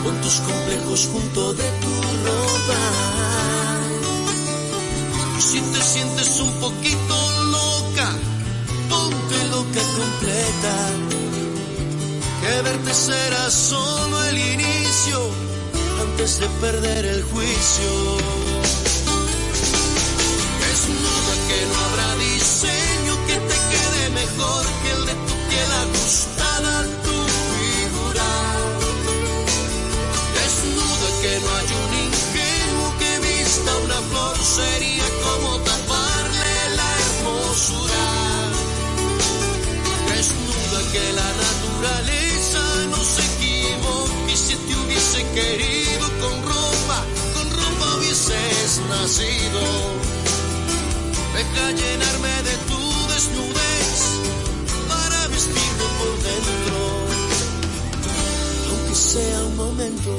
con 0.04 0.20
tus 0.20 0.34
complejos 0.40 1.08
junto 1.10 1.54
de 1.54 1.64
tu 1.64 1.92
ropa. 2.26 2.80
Y 5.38 5.40
si 5.40 5.60
te 5.60 5.80
sientes 5.80 6.40
un 6.40 6.52
poquito 6.60 7.14
loca, 7.50 8.10
ponte 8.90 9.48
loca 9.48 9.80
completa 9.96 10.76
que 12.42 12.62
verte 12.62 12.94
será 12.94 13.50
solo 13.50 14.24
el 14.24 14.38
inicio 14.38 15.30
antes 16.02 16.40
de 16.40 16.48
perder 16.60 17.06
el 17.06 17.22
juicio. 17.22 18.37
Deja 51.54 51.70
llenarme 51.72 52.42
de 52.42 52.56
tu 52.68 53.08
desnudez 53.08 54.00
para 54.88 55.28
vestirme 55.28 55.86
por 55.98 56.12
dentro, 56.22 56.76
momento. 59.56 60.10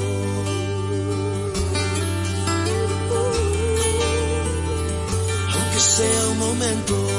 Aunque 5.54 5.80
sea 5.80 6.28
un 6.32 6.38
momento. 6.38 6.94
Aunque 6.94 7.09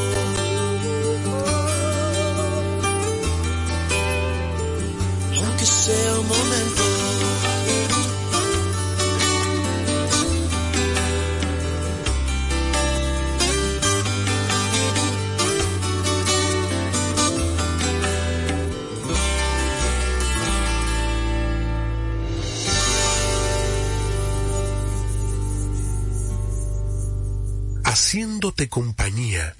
haciéndote 27.91 28.69
compañía 28.69 29.55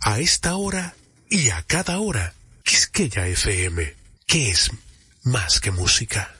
a 0.00 0.18
esta 0.18 0.56
hora 0.56 0.94
y 1.28 1.50
a 1.50 1.62
cada 1.62 1.98
hora. 1.98 2.32
Quisqueya 2.62 3.28
FM, 3.28 3.94
que 4.26 4.50
es 4.50 4.70
más 5.22 5.60
que 5.60 5.70
música. 5.70 6.34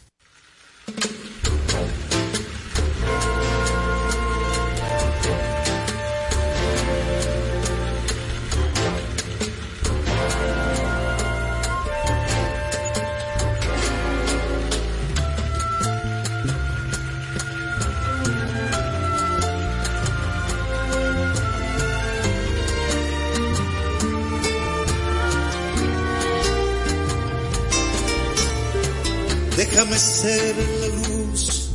Déjame 29.86 29.98
ser 30.00 30.56
la 30.80 30.88
luz 30.88 31.70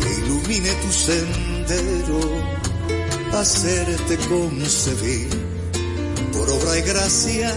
que 0.00 0.10
ilumine 0.24 0.70
tu 0.70 0.90
sendero, 0.90 2.20
hacerte 3.32 4.16
concebir 4.26 5.28
por 6.32 6.48
obra 6.48 6.78
y 6.78 6.82
gracia 6.82 7.52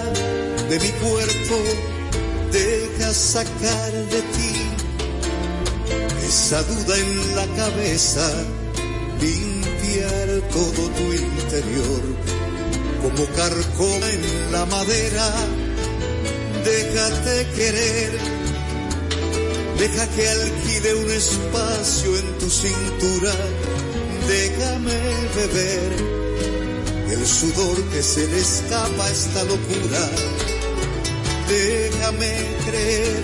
de 0.69 0.79
mi 0.79 0.89
cuerpo. 0.89 1.55
Deja 2.51 3.13
sacar 3.13 3.91
de 4.11 4.21
ti 4.35 4.53
esa 6.27 6.61
duda 6.63 6.97
en 6.97 7.35
la 7.35 7.45
cabeza, 7.55 8.29
limpiar 9.21 10.41
todo 10.51 10.89
tu 10.89 11.13
interior 11.13 12.01
como 13.01 13.25
carcoma 13.33 14.09
en 14.09 14.51
la 14.51 14.65
madera. 14.65 15.33
Déjate 16.65 17.47
querer 17.55 18.36
Deja 19.77 20.07
que 20.07 20.27
alquile 20.27 20.95
un 20.95 21.11
espacio 21.11 22.17
en 22.17 22.37
tu 22.39 22.49
cintura. 22.49 23.33
Déjame 24.27 24.99
beber 25.35 25.91
el 27.11 27.25
sudor 27.27 27.81
que 27.91 28.01
se 28.01 28.27
le 28.27 28.39
escapa 28.39 29.05
a 29.05 29.11
esta 29.11 29.43
locura. 29.43 30.09
Déjame 31.47 32.33
creer, 32.65 33.23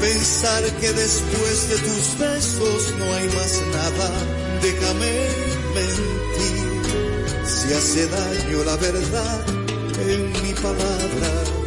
pensar 0.00 0.64
que 0.80 0.92
después 0.92 1.68
de 1.70 1.76
tus 1.76 2.18
besos 2.18 2.94
no 2.98 3.04
hay 3.14 3.26
más 3.28 3.62
nada. 3.72 4.10
Déjame 4.62 5.12
mentir 5.76 6.72
si 7.46 7.72
hace 7.72 8.08
daño 8.08 8.64
la 8.64 8.76
verdad 8.76 9.46
en 10.08 10.32
mi 10.42 10.52
palabra. 10.54 11.61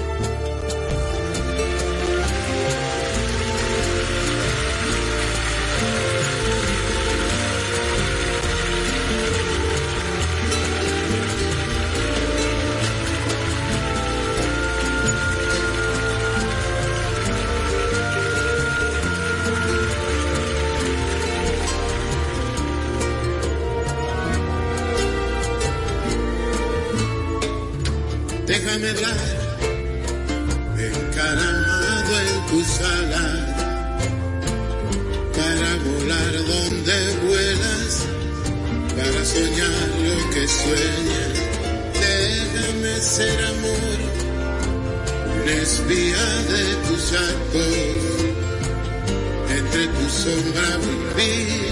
Déjame 28.78 28.94
dar, 29.02 29.18
encaramado 30.78 32.20
en 32.20 32.46
tus 32.50 32.80
alas, 32.82 33.44
para 35.38 35.70
volar 35.86 36.34
donde 36.46 36.98
vuelas, 37.26 38.06
para 38.98 39.26
soñar 39.26 39.90
lo 40.04 40.30
que 40.32 40.48
sueñas. 40.48 41.36
Déjame 42.02 43.00
ser 43.00 43.46
amor, 43.46 44.00
un 45.36 45.50
espía 45.50 46.26
de 46.52 46.76
tus 46.88 47.14
actos, 47.14 47.78
entre 49.58 49.88
tu 49.88 50.10
sombra 50.10 50.78
vivir, 50.78 51.72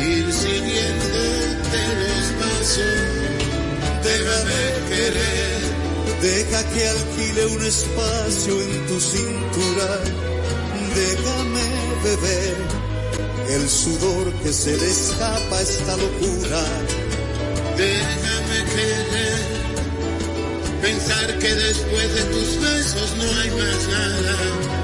ir 0.00 0.32
siguiéndote 0.32 1.82
los 2.00 2.26
pasos. 2.40 2.98
Déjame 4.02 4.60
querer 4.88 5.69
Deja 6.22 6.62
que 6.72 6.86
alquile 6.86 7.46
un 7.46 7.62
espacio 7.62 8.60
en 8.60 8.86
tu 8.86 9.00
cintura. 9.00 9.88
Déjame 10.94 11.66
beber 12.04 12.56
el 13.54 13.68
sudor 13.68 14.30
que 14.42 14.52
se 14.52 14.76
le 14.76 14.90
escapa 14.90 15.62
esta 15.62 15.96
locura. 15.96 16.62
Déjame 17.78 18.58
querer, 18.74 19.38
pensar 20.82 21.38
que 21.38 21.54
después 21.54 22.14
de 22.14 22.22
tus 22.24 22.60
besos 22.60 23.16
no 23.16 23.40
hay 23.40 23.50
más 23.50 23.88
nada. 23.88 24.36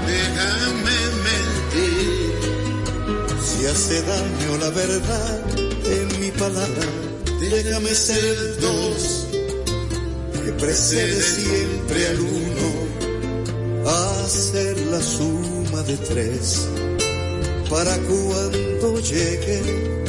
Déjame 0.06 0.98
mentir. 1.26 2.32
Si 3.44 3.66
hace 3.66 4.00
daño 4.02 4.56
la 4.58 4.70
verdad 4.70 5.40
en 5.84 6.20
mi 6.20 6.30
palabra, 6.30 6.86
déjame 7.40 7.94
ser 7.94 8.58
dos 8.58 9.15
precede 10.52 11.20
siempre 11.20 12.06
al 12.08 12.20
uno 12.20 13.88
a 13.88 14.28
ser 14.28 14.78
la 14.86 15.00
suma 15.00 15.82
de 15.82 15.96
tres 15.96 16.68
para 17.68 17.96
cuando 17.98 19.00
llegue 19.00 20.05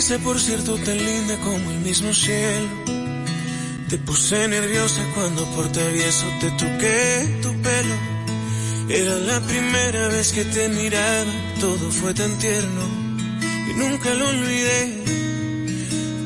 sonrisa, 0.00 0.18
por 0.24 0.38
cierto, 0.40 0.76
tan 0.76 0.96
linda 0.96 1.36
como 1.38 1.70
el 1.70 1.80
mismo 1.80 2.12
cielo. 2.12 2.68
Te 3.88 3.98
puse 3.98 4.48
nerviosa 4.48 5.02
cuando 5.14 5.44
por 5.54 5.72
travieso 5.72 6.26
te 6.40 6.50
toqué 6.52 7.38
tu 7.42 7.50
pelo. 7.62 7.94
Era 8.88 9.14
la 9.16 9.40
primera 9.40 10.08
vez 10.08 10.32
que 10.32 10.44
te 10.44 10.68
miraba, 10.68 11.32
todo 11.60 11.90
fue 11.90 12.14
tan 12.14 12.36
tierno 12.38 12.82
y 13.70 13.74
nunca 13.74 14.14
lo 14.14 14.28
olvidé. 14.28 15.04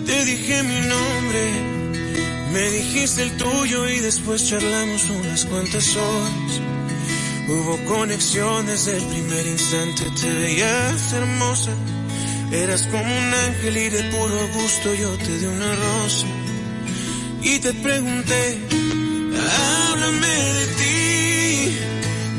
Te 0.07 0.25
dije 0.25 0.63
mi 0.63 0.81
nombre, 0.95 1.43
me 2.53 2.71
dijiste 2.71 3.23
el 3.23 3.37
tuyo 3.37 3.89
y 3.89 4.01
después 4.01 4.49
charlamos 4.49 5.09
unas 5.09 5.45
cuantas 5.47 5.97
horas. 5.97 6.61
Hubo 7.49 7.77
conexión 7.87 8.67
desde 8.67 8.97
el 8.97 9.05
primer 9.05 9.47
instante, 9.47 10.05
te 10.21 10.31
veías 10.31 11.13
hermosa. 11.13 11.73
Eras 12.53 12.87
como 12.89 13.03
un 13.05 13.35
ángel 13.35 13.77
y 13.79 13.89
de 13.89 14.03
puro 14.05 14.49
gusto 14.53 14.95
yo 14.95 15.17
te 15.17 15.39
di 15.39 15.47
una 15.47 15.75
rosa. 15.75 16.27
Y 17.43 17.59
te 17.61 17.73
pregunté, 17.73 18.59
háblame 19.89 20.27
de 20.59 20.67
ti, 20.81 21.79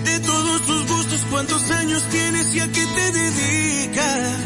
de 0.05 0.19
todos 0.19 0.65
tus 0.67 0.87
gustos, 0.87 1.21
cuántos 1.31 1.71
años 1.71 2.03
tienes 2.11 2.55
y 2.55 2.59
a 2.59 2.67
qué 2.67 2.85
te 2.85 3.11
dedicas. 3.11 4.37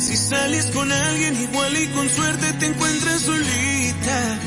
Si 0.00 0.16
sales 0.16 0.66
con 0.66 0.90
alguien 0.90 1.40
igual 1.40 1.76
y 1.80 1.86
con 1.86 2.10
suerte 2.10 2.52
te 2.54 2.66
encuentras 2.66 3.20
solita. 3.22 4.38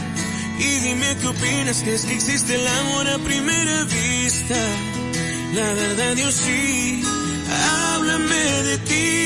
Y 0.59 0.79
dime 0.87 1.15
qué 1.21 1.27
opinas, 1.27 1.81
crees 1.83 2.03
que 2.03 2.15
existe 2.15 2.55
el 2.55 2.67
amor 2.67 3.07
a 3.07 3.17
primera 3.19 3.83
vista. 3.85 4.57
La 5.53 5.73
verdad 5.73 6.15
yo 6.17 6.29
sí, 6.31 7.01
háblame 7.49 8.63
de 8.63 8.77
ti. 8.79 9.24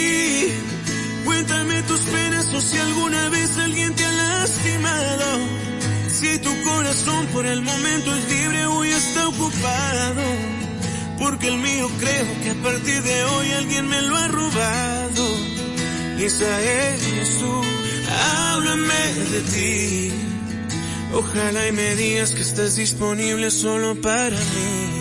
Tus 1.89 2.01
penas 2.01 2.53
o 2.53 2.61
si 2.61 2.77
alguna 2.77 3.29
vez 3.29 3.57
alguien 3.57 3.95
te 3.95 4.05
ha 4.05 4.11
lastimado. 4.11 5.39
Si 6.07 6.37
tu 6.37 6.51
corazón 6.61 7.25
por 7.33 7.47
el 7.47 7.63
momento 7.63 8.15
es 8.15 8.29
libre 8.29 8.65
hoy 8.67 8.89
está 8.89 9.27
ocupado. 9.27 10.23
Porque 11.17 11.47
el 11.47 11.57
mío 11.57 11.89
creo 11.99 12.27
que 12.43 12.49
a 12.51 12.55
partir 12.61 13.01
de 13.01 13.23
hoy 13.23 13.51
alguien 13.53 13.87
me 13.87 14.01
lo 14.03 14.15
ha 14.15 14.27
robado. 14.27 15.25
Y 16.19 16.23
esa 16.25 16.61
eres 16.61 17.39
tú, 17.39 17.61
háblame 18.51 19.13
de 19.31 19.41
ti. 19.53 20.11
Ojalá 21.15 21.67
y 21.69 21.71
me 21.71 21.95
digas 21.95 22.33
que 22.35 22.41
estás 22.41 22.75
disponible 22.75 23.49
solo 23.49 23.99
para 23.99 24.37
mí. 24.37 24.98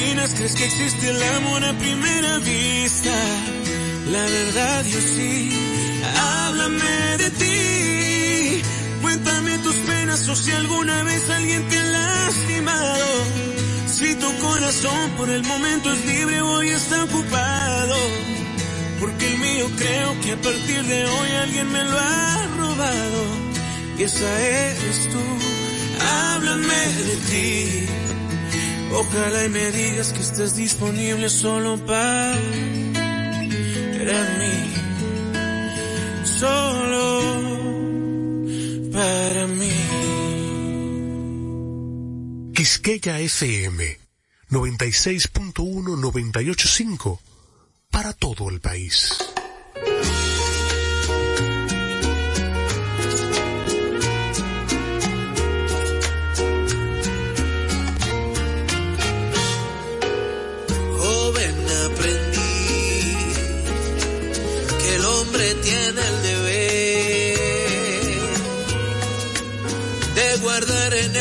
¿Crees 0.00 0.54
que 0.54 0.64
existe 0.64 1.10
el 1.10 1.22
amor 1.22 1.62
a 1.62 1.72
primera 1.74 2.38
vista? 2.38 3.14
La 4.10 4.22
verdad 4.22 4.84
yo 4.86 4.98
sí, 4.98 5.50
háblame 6.16 7.18
de 7.18 7.30
ti. 7.30 8.62
Cuéntame 9.02 9.58
tus 9.58 9.74
penas 9.76 10.26
o 10.26 10.34
si 10.34 10.50
alguna 10.52 11.02
vez 11.02 11.28
alguien 11.28 11.68
te 11.68 11.78
ha 11.78 11.84
lastimado. 11.84 13.06
Si 13.86 14.14
tu 14.14 14.38
corazón 14.38 15.10
por 15.18 15.28
el 15.28 15.42
momento 15.42 15.92
es 15.92 16.06
libre, 16.06 16.40
hoy 16.40 16.70
está 16.70 17.04
ocupado. 17.04 17.96
Porque 19.00 19.26
el 19.26 19.38
mío 19.38 19.66
creo 19.76 20.20
que 20.22 20.32
a 20.32 20.36
partir 20.40 20.82
de 20.82 21.04
hoy 21.04 21.30
alguien 21.42 21.70
me 21.70 21.84
lo 21.84 21.98
ha 21.98 22.46
robado. 22.56 23.22
Y 23.98 24.04
esa 24.04 24.40
eres 24.40 25.08
tú, 25.12 25.22
háblame 26.00 26.82
de 27.08 27.16
ti. 27.30 28.09
Ojalá 28.92 29.44
y 29.44 29.48
me 29.48 29.70
digas 29.70 30.12
que 30.12 30.20
estás 30.20 30.56
disponible 30.56 31.28
solo 31.28 31.78
para 31.86 32.34
mí. 34.38 34.72
Solo 36.24 37.22
para 38.92 39.46
mí. 39.46 39.70
Quisqueya 42.54 43.20
FM 43.20 43.98
96.1 44.50 47.18
para 47.90 48.12
todo 48.12 48.48
el 48.48 48.60
país. 48.60 49.18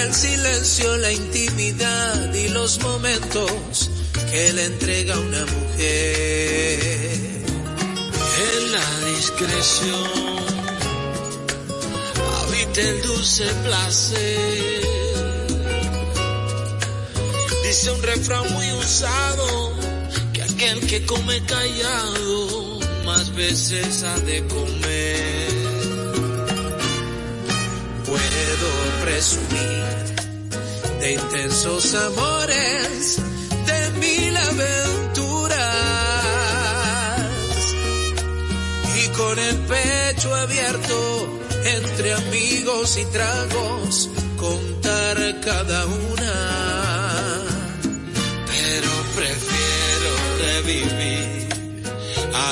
El 0.10 0.16
silencio 0.16 0.98
la 0.98 1.12
intimidad 1.12 2.34
y 2.34 2.48
los 2.48 2.80
momentos 2.80 3.92
que 4.32 4.54
le 4.54 4.66
entrega 4.66 5.20
una 5.20 5.46
mujer. 5.46 6.80
En 8.48 8.72
la 8.72 9.00
discreción 9.06 10.10
habita 12.42 12.82
el 12.82 13.02
dulce 13.04 13.46
placer. 13.66 14.82
Dice 17.64 17.92
un 17.92 18.02
refrán 18.02 18.52
muy 18.54 18.72
usado 18.72 19.74
que 20.34 20.42
aquel 20.42 20.88
que 20.88 21.06
come 21.06 21.40
callado 21.46 22.80
más 23.06 23.36
veces 23.36 24.02
ha 24.04 24.18
de 24.22 24.44
comer. 24.48 25.49
Puedo 28.10 28.70
presumir 29.04 29.84
de 31.00 31.14
intensos 31.14 31.94
amores, 31.94 33.22
de 33.68 33.92
mil 34.00 34.36
aventuras 34.36 35.60
y 38.98 39.08
con 39.10 39.38
el 39.38 39.56
pecho 39.58 40.34
abierto 40.34 41.40
entre 41.64 42.14
amigos 42.14 42.98
y 42.98 43.06
tragos 43.06 44.10
contar 44.38 45.40
cada 45.42 45.86
una. 45.86 46.34
Pero 48.48 48.92
prefiero 49.16 50.12
revivir 50.48 51.48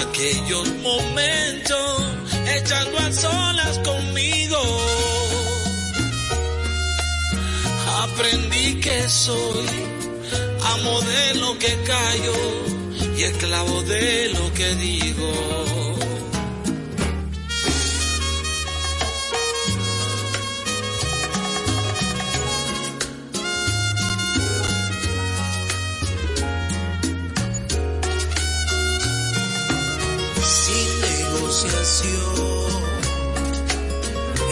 aquellos 0.02 0.68
momentos 0.84 2.04
echando 2.46 3.00
a 3.00 3.12
solas 3.12 3.80
conmigo. 3.80 4.17
Soy 9.10 9.68
amo 10.74 11.02
de 11.02 11.40
lo 11.40 11.58
que 11.60 11.78
callo 11.86 12.36
y 13.18 13.24
esclavo 13.24 13.82
de 13.84 14.30
lo 14.34 14.54
que 14.54 14.76
digo. 14.76 15.68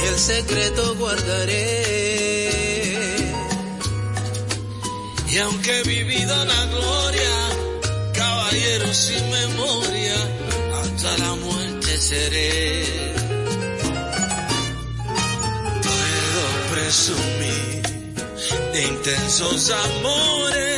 el 0.08 0.22
secreto 0.22 0.96
guardaré. 0.96 2.35
Y 5.36 5.38
aunque 5.38 5.80
he 5.80 5.84
vivido 5.84 6.46
la 6.46 6.66
gloria, 6.68 7.36
caballero 8.14 8.94
sin 8.94 9.30
memoria, 9.32 10.16
hasta 10.82 11.18
la 11.18 11.36
muerte 11.36 11.98
seré. 11.98 12.86
Puedo 15.84 16.46
presumir 16.72 17.82
de 18.72 18.82
intensos 18.82 19.72
amores, 19.72 20.75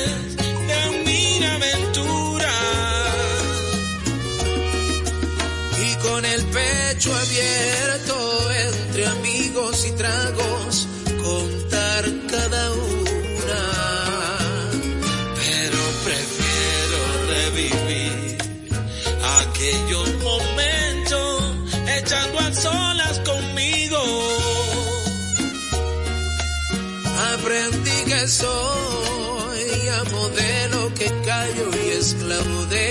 soy 28.38 29.88
amo 30.02 30.30
de 30.30 30.70
lo 30.70 30.94
que 30.94 31.08
callo 31.26 31.68
y 31.84 31.88
esclavo 32.02 32.66
de 32.68 32.88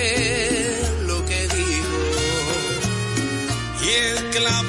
lo 1.07 1.25
que 1.29 1.41
digo. 1.57 1.99
Y 3.87 3.89
esclavo 4.15 4.66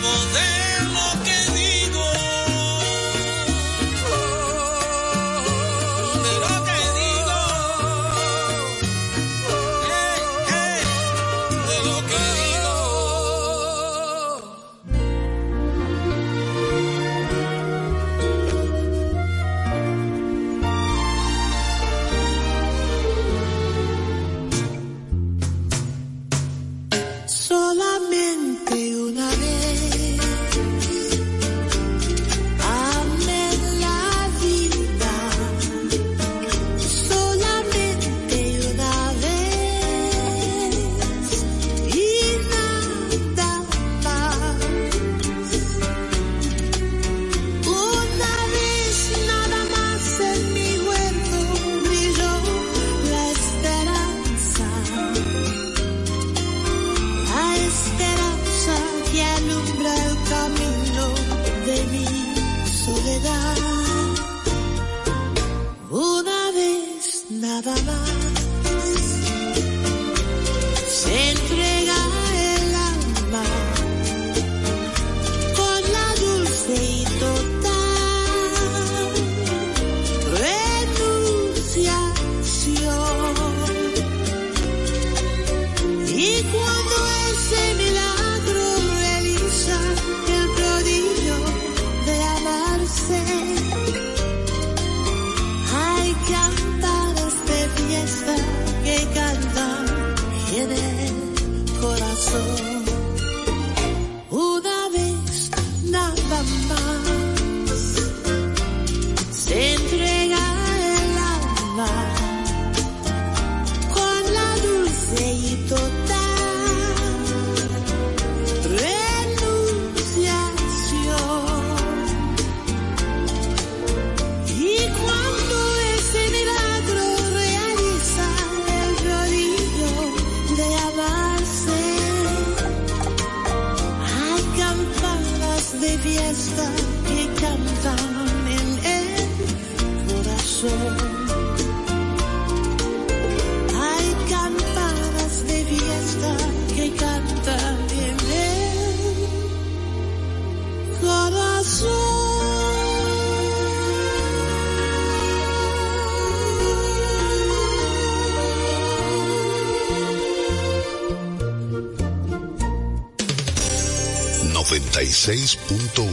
96.1 165.17 166.05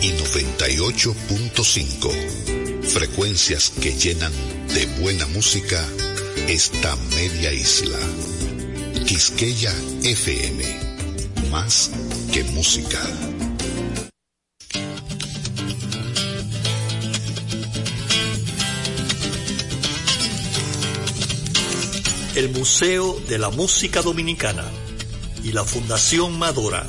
y 0.00 0.12
98.5. 0.12 2.84
Frecuencias 2.84 3.70
que 3.70 3.92
llenan 3.92 4.32
de 4.72 4.86
buena 5.02 5.26
música 5.26 5.84
esta 6.46 6.94
media 7.16 7.52
isla. 7.52 7.98
Quisqueya 9.04 9.74
FM. 10.04 10.62
Más 11.50 11.90
que 12.32 12.44
música. 12.44 13.00
El 22.36 22.50
Museo 22.50 23.18
de 23.28 23.38
la 23.38 23.50
Música 23.50 24.02
Dominicana 24.02 24.62
y 25.42 25.50
la 25.50 25.64
Fundación 25.64 26.38
Madora 26.38 26.88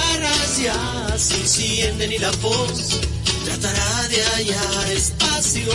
ya 0.59 1.17
se 1.17 1.35
encienden 1.35 2.11
y 2.11 2.17
la 2.17 2.31
voz 2.41 2.99
tratará 3.45 4.07
de 4.09 4.21
hallar 4.23 4.91
espacio 4.91 5.71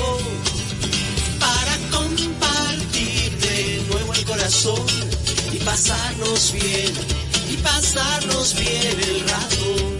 para 1.38 1.78
compartir 1.90 3.30
de 3.38 3.84
nuevo 3.88 4.12
el 4.12 4.24
corazón 4.24 4.86
y 5.52 5.56
pasarnos 5.58 6.52
bien, 6.52 6.92
y 7.50 7.56
pasarnos 7.58 8.56
bien 8.58 9.00
el 9.00 9.20
rato. 9.28 9.96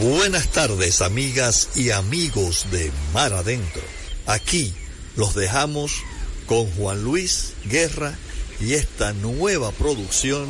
Buenas 0.00 0.46
tardes 0.52 1.02
amigas 1.02 1.70
y 1.74 1.90
amigos 1.90 2.66
de 2.70 2.92
Mar 3.12 3.32
Adentro. 3.32 3.82
Aquí 4.26 4.72
los 5.16 5.34
dejamos 5.34 6.02
con 6.46 6.70
Juan 6.72 7.02
Luis 7.02 7.52
Guerra 7.64 8.14
y 8.60 8.74
esta 8.74 9.12
nueva 9.12 9.72
producción 9.72 10.46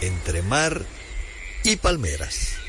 entre 0.00 0.42
mar 0.42 0.84
y 1.64 1.76
palmeras. 1.76 2.60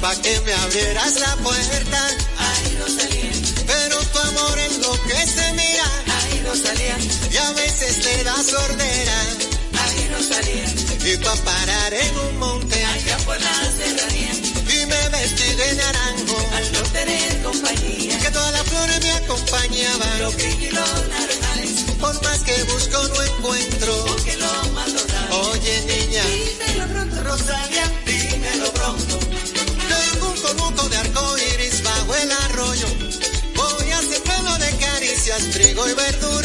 Pa' 0.00 0.20
que 0.20 0.40
me 0.40 0.52
abrieras 0.52 1.20
la 1.20 1.36
puerta, 1.36 2.08
ahí 6.52 6.58
no 6.58 6.68
salía, 6.68 6.98
y 7.30 7.36
a 7.36 7.52
veces 7.52 8.04
le 8.04 8.24
da 8.24 8.34
sordera, 8.42 9.20
ahí 9.80 10.08
no 10.10 10.22
salía, 10.22 11.12
y 11.12 11.16
pa' 11.16 11.36
parar 11.36 11.94
en 11.94 12.18
un 12.18 12.38
monte, 12.38 12.84
allá 12.84 13.16
por 13.18 13.40
la 13.40 13.54
serranía, 13.76 14.32
y 14.32 14.86
me 14.86 15.08
vestí 15.08 15.54
de 15.54 15.74
naranjo, 15.74 16.50
al 16.54 16.72
no 16.72 16.82
tener 16.92 17.42
compañía, 17.42 18.18
que 18.18 18.30
todas 18.30 18.52
las 18.52 18.62
flores 18.64 19.00
me 19.00 19.12
acompañaban, 19.12 20.22
los 20.22 20.34
y 20.34 20.70
naranjales, 20.72 21.84
por 21.98 22.22
más 22.22 22.38
que 22.40 22.62
busco 22.64 23.08
no 23.08 23.22
encuentro, 23.22 24.04
porque 24.06 24.36
lo 24.36 24.52
Oye 25.32 25.80
niña, 25.86 26.22
dímelo 26.24 26.86
pronto, 26.92 27.22
Rosalia, 27.22 27.90
dímelo 28.04 28.72
pronto. 28.74 29.18
Tengo 29.88 30.28
un 30.28 30.40
conuco 30.40 30.88
de 30.90 30.96
arco 30.98 31.38
iris 31.38 31.82
bajo 31.82 32.14
el 32.16 32.32
arroyo. 32.32 32.86
Voy 33.54 33.90
a 33.90 33.98
hacer 33.98 34.22
pelo 34.22 34.58
de 34.58 34.76
caricias, 34.76 35.50
trigo 35.52 35.88
y 35.88 35.94
verdura. 35.94 36.41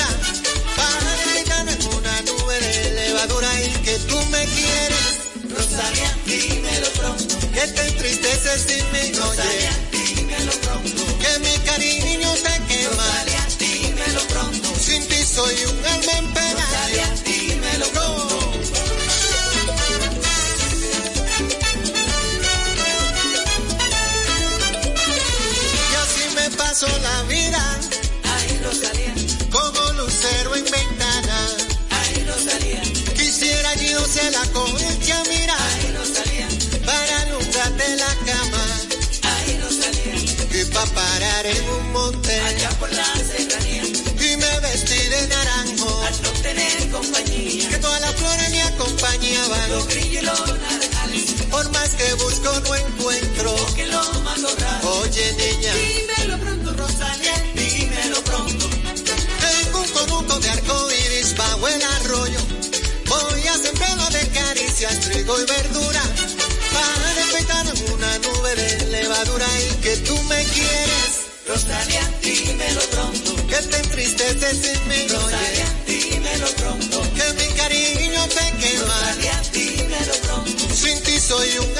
Levadura 3.18 3.50
y 3.62 3.70
que 3.84 3.98
tú 4.10 4.18
me 4.28 4.46
quieres. 4.46 5.08
Rosalia, 5.50 6.18
dímelo 6.26 6.90
pronto. 7.00 7.36
Que 7.52 7.68
te 7.68 7.88
entristeces 7.88 8.62
sin 8.62 8.92
mí, 8.92 9.18
Rosalia, 9.18 9.74
dímelo 9.92 10.52
pronto. 10.62 11.04
Que 11.20 11.40
mi 11.40 11.58
cariño 11.66 12.32
te 12.34 12.54
quema. 12.68 12.92
Rosalia, 12.92 13.48
dímelo 13.58 14.22
pronto. 14.28 14.70
Sin 14.80 15.08
ti 15.08 15.24
soy 15.24 15.56
un 15.66 15.86
alma 15.86 16.12
en 16.20 16.34
pena. 16.34 16.66
Rosalia, 16.66 17.08
dímelo 17.26 17.88
pronto. 17.88 18.52
Y 25.90 25.96
así 26.04 26.36
me 26.36 26.50
paso 26.56 26.88
la 27.02 27.24
naranjales. 49.68 51.32
Por 51.50 51.70
más 51.72 51.90
que 51.96 52.14
busco 52.14 52.52
no 52.62 52.76
encuentro. 52.76 53.56
Que 53.76 53.88
lo 53.88 54.02
mando 54.24 54.50
raro. 54.60 54.90
Oye 55.02 55.34
niña. 55.34 55.74
Dímelo 55.74 56.38
pronto, 56.40 56.74
Rosalia. 56.74 57.34
Dímelo 57.54 58.22
pronto. 58.24 58.70
Tengo 59.40 59.82
un 59.82 59.90
conuco 59.90 60.40
de 60.40 60.50
arco 60.50 60.92
iris 60.92 61.36
bajo 61.36 61.68
el 61.68 61.82
arroyo. 61.82 62.40
Voy 63.08 63.48
a 63.48 63.58
sembrarlo 63.58 64.10
de 64.10 64.28
caricias, 64.30 65.00
trigo 65.02 65.40
y 65.42 65.46
verdura. 65.46 66.02
Para 66.74 67.14
despertar 67.16 67.66
en 67.68 67.94
una 67.94 68.18
nube 68.20 68.56
de 68.56 68.86
levadura 68.88 69.48
y 69.60 69.76
que 69.82 69.98
tú 69.98 70.18
me 70.24 70.44
quieres. 70.44 71.28
Rosalia, 71.48 72.12
dímelo 72.22 72.82
pronto. 72.92 73.36
Que 73.48 73.56
te 73.56 73.78
entristeces 73.78 74.58
sin 74.58 74.88
mí, 74.88 75.08
Rosalia, 75.08 75.68
dímelo 75.88 76.48
pronto. 76.56 77.02
Que 77.16 77.34
mi 77.34 77.54
cariño 77.56 78.28
te 78.28 78.57
soy 81.28 81.58
un 81.58 81.77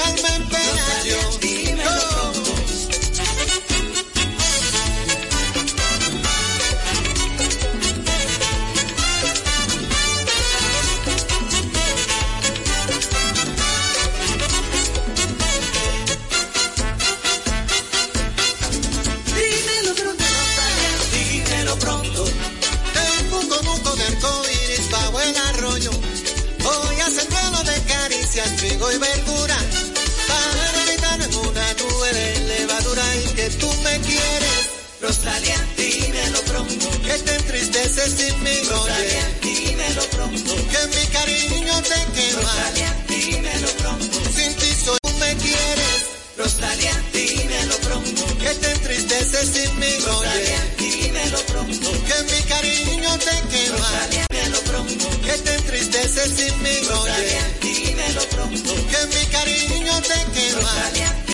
que 37.18 37.24
te 37.24 37.34
entristeces 37.36 38.12
sin 38.12 38.42
mi 38.42 38.60
gloria. 38.60 39.28
dímelo 39.42 40.02
pronto. 40.10 40.54
Que 40.70 40.86
mi 40.96 41.06
cariño 41.06 41.82
te 41.82 42.00
quema. 42.14 42.42
Rosalía, 42.42 43.04
dímelo 43.08 43.68
pronto. 43.78 44.18
Sin 44.34 44.54
ti 44.56 44.74
soy, 44.84 44.98
tú 45.02 45.10
me 45.18 45.34
quieres. 45.36 46.02
Rosalía, 46.36 47.02
dímelo 47.12 47.76
pronto. 47.78 48.26
Que 48.38 48.54
te 48.54 48.70
entristeces 48.72 49.48
sin 49.48 49.78
mi 49.78 49.92
gloria. 49.96 50.30
Rosalía, 50.30 50.74
dímelo 50.78 51.38
pronto. 51.46 51.90
Que 52.06 52.22
mi 52.32 52.42
cariño 52.42 53.18
te 53.18 53.48
quema. 53.50 53.78
Rosalía, 53.78 54.26
dímelo 54.30 54.60
pronto. 54.60 55.10
Que 55.22 55.32
te 55.38 55.54
entristeces 55.54 56.30
sin 56.36 56.62
mi 56.62 56.74
gloria. 56.80 57.14
Rosalía, 57.14 57.58
dímelo 57.62 58.22
pronto. 58.28 58.74
Que 58.74 59.06
mi 59.14 59.26
cariño 59.26 60.00
te 60.02 60.18
quema. 60.34 60.60
Rosalía, 60.60 61.27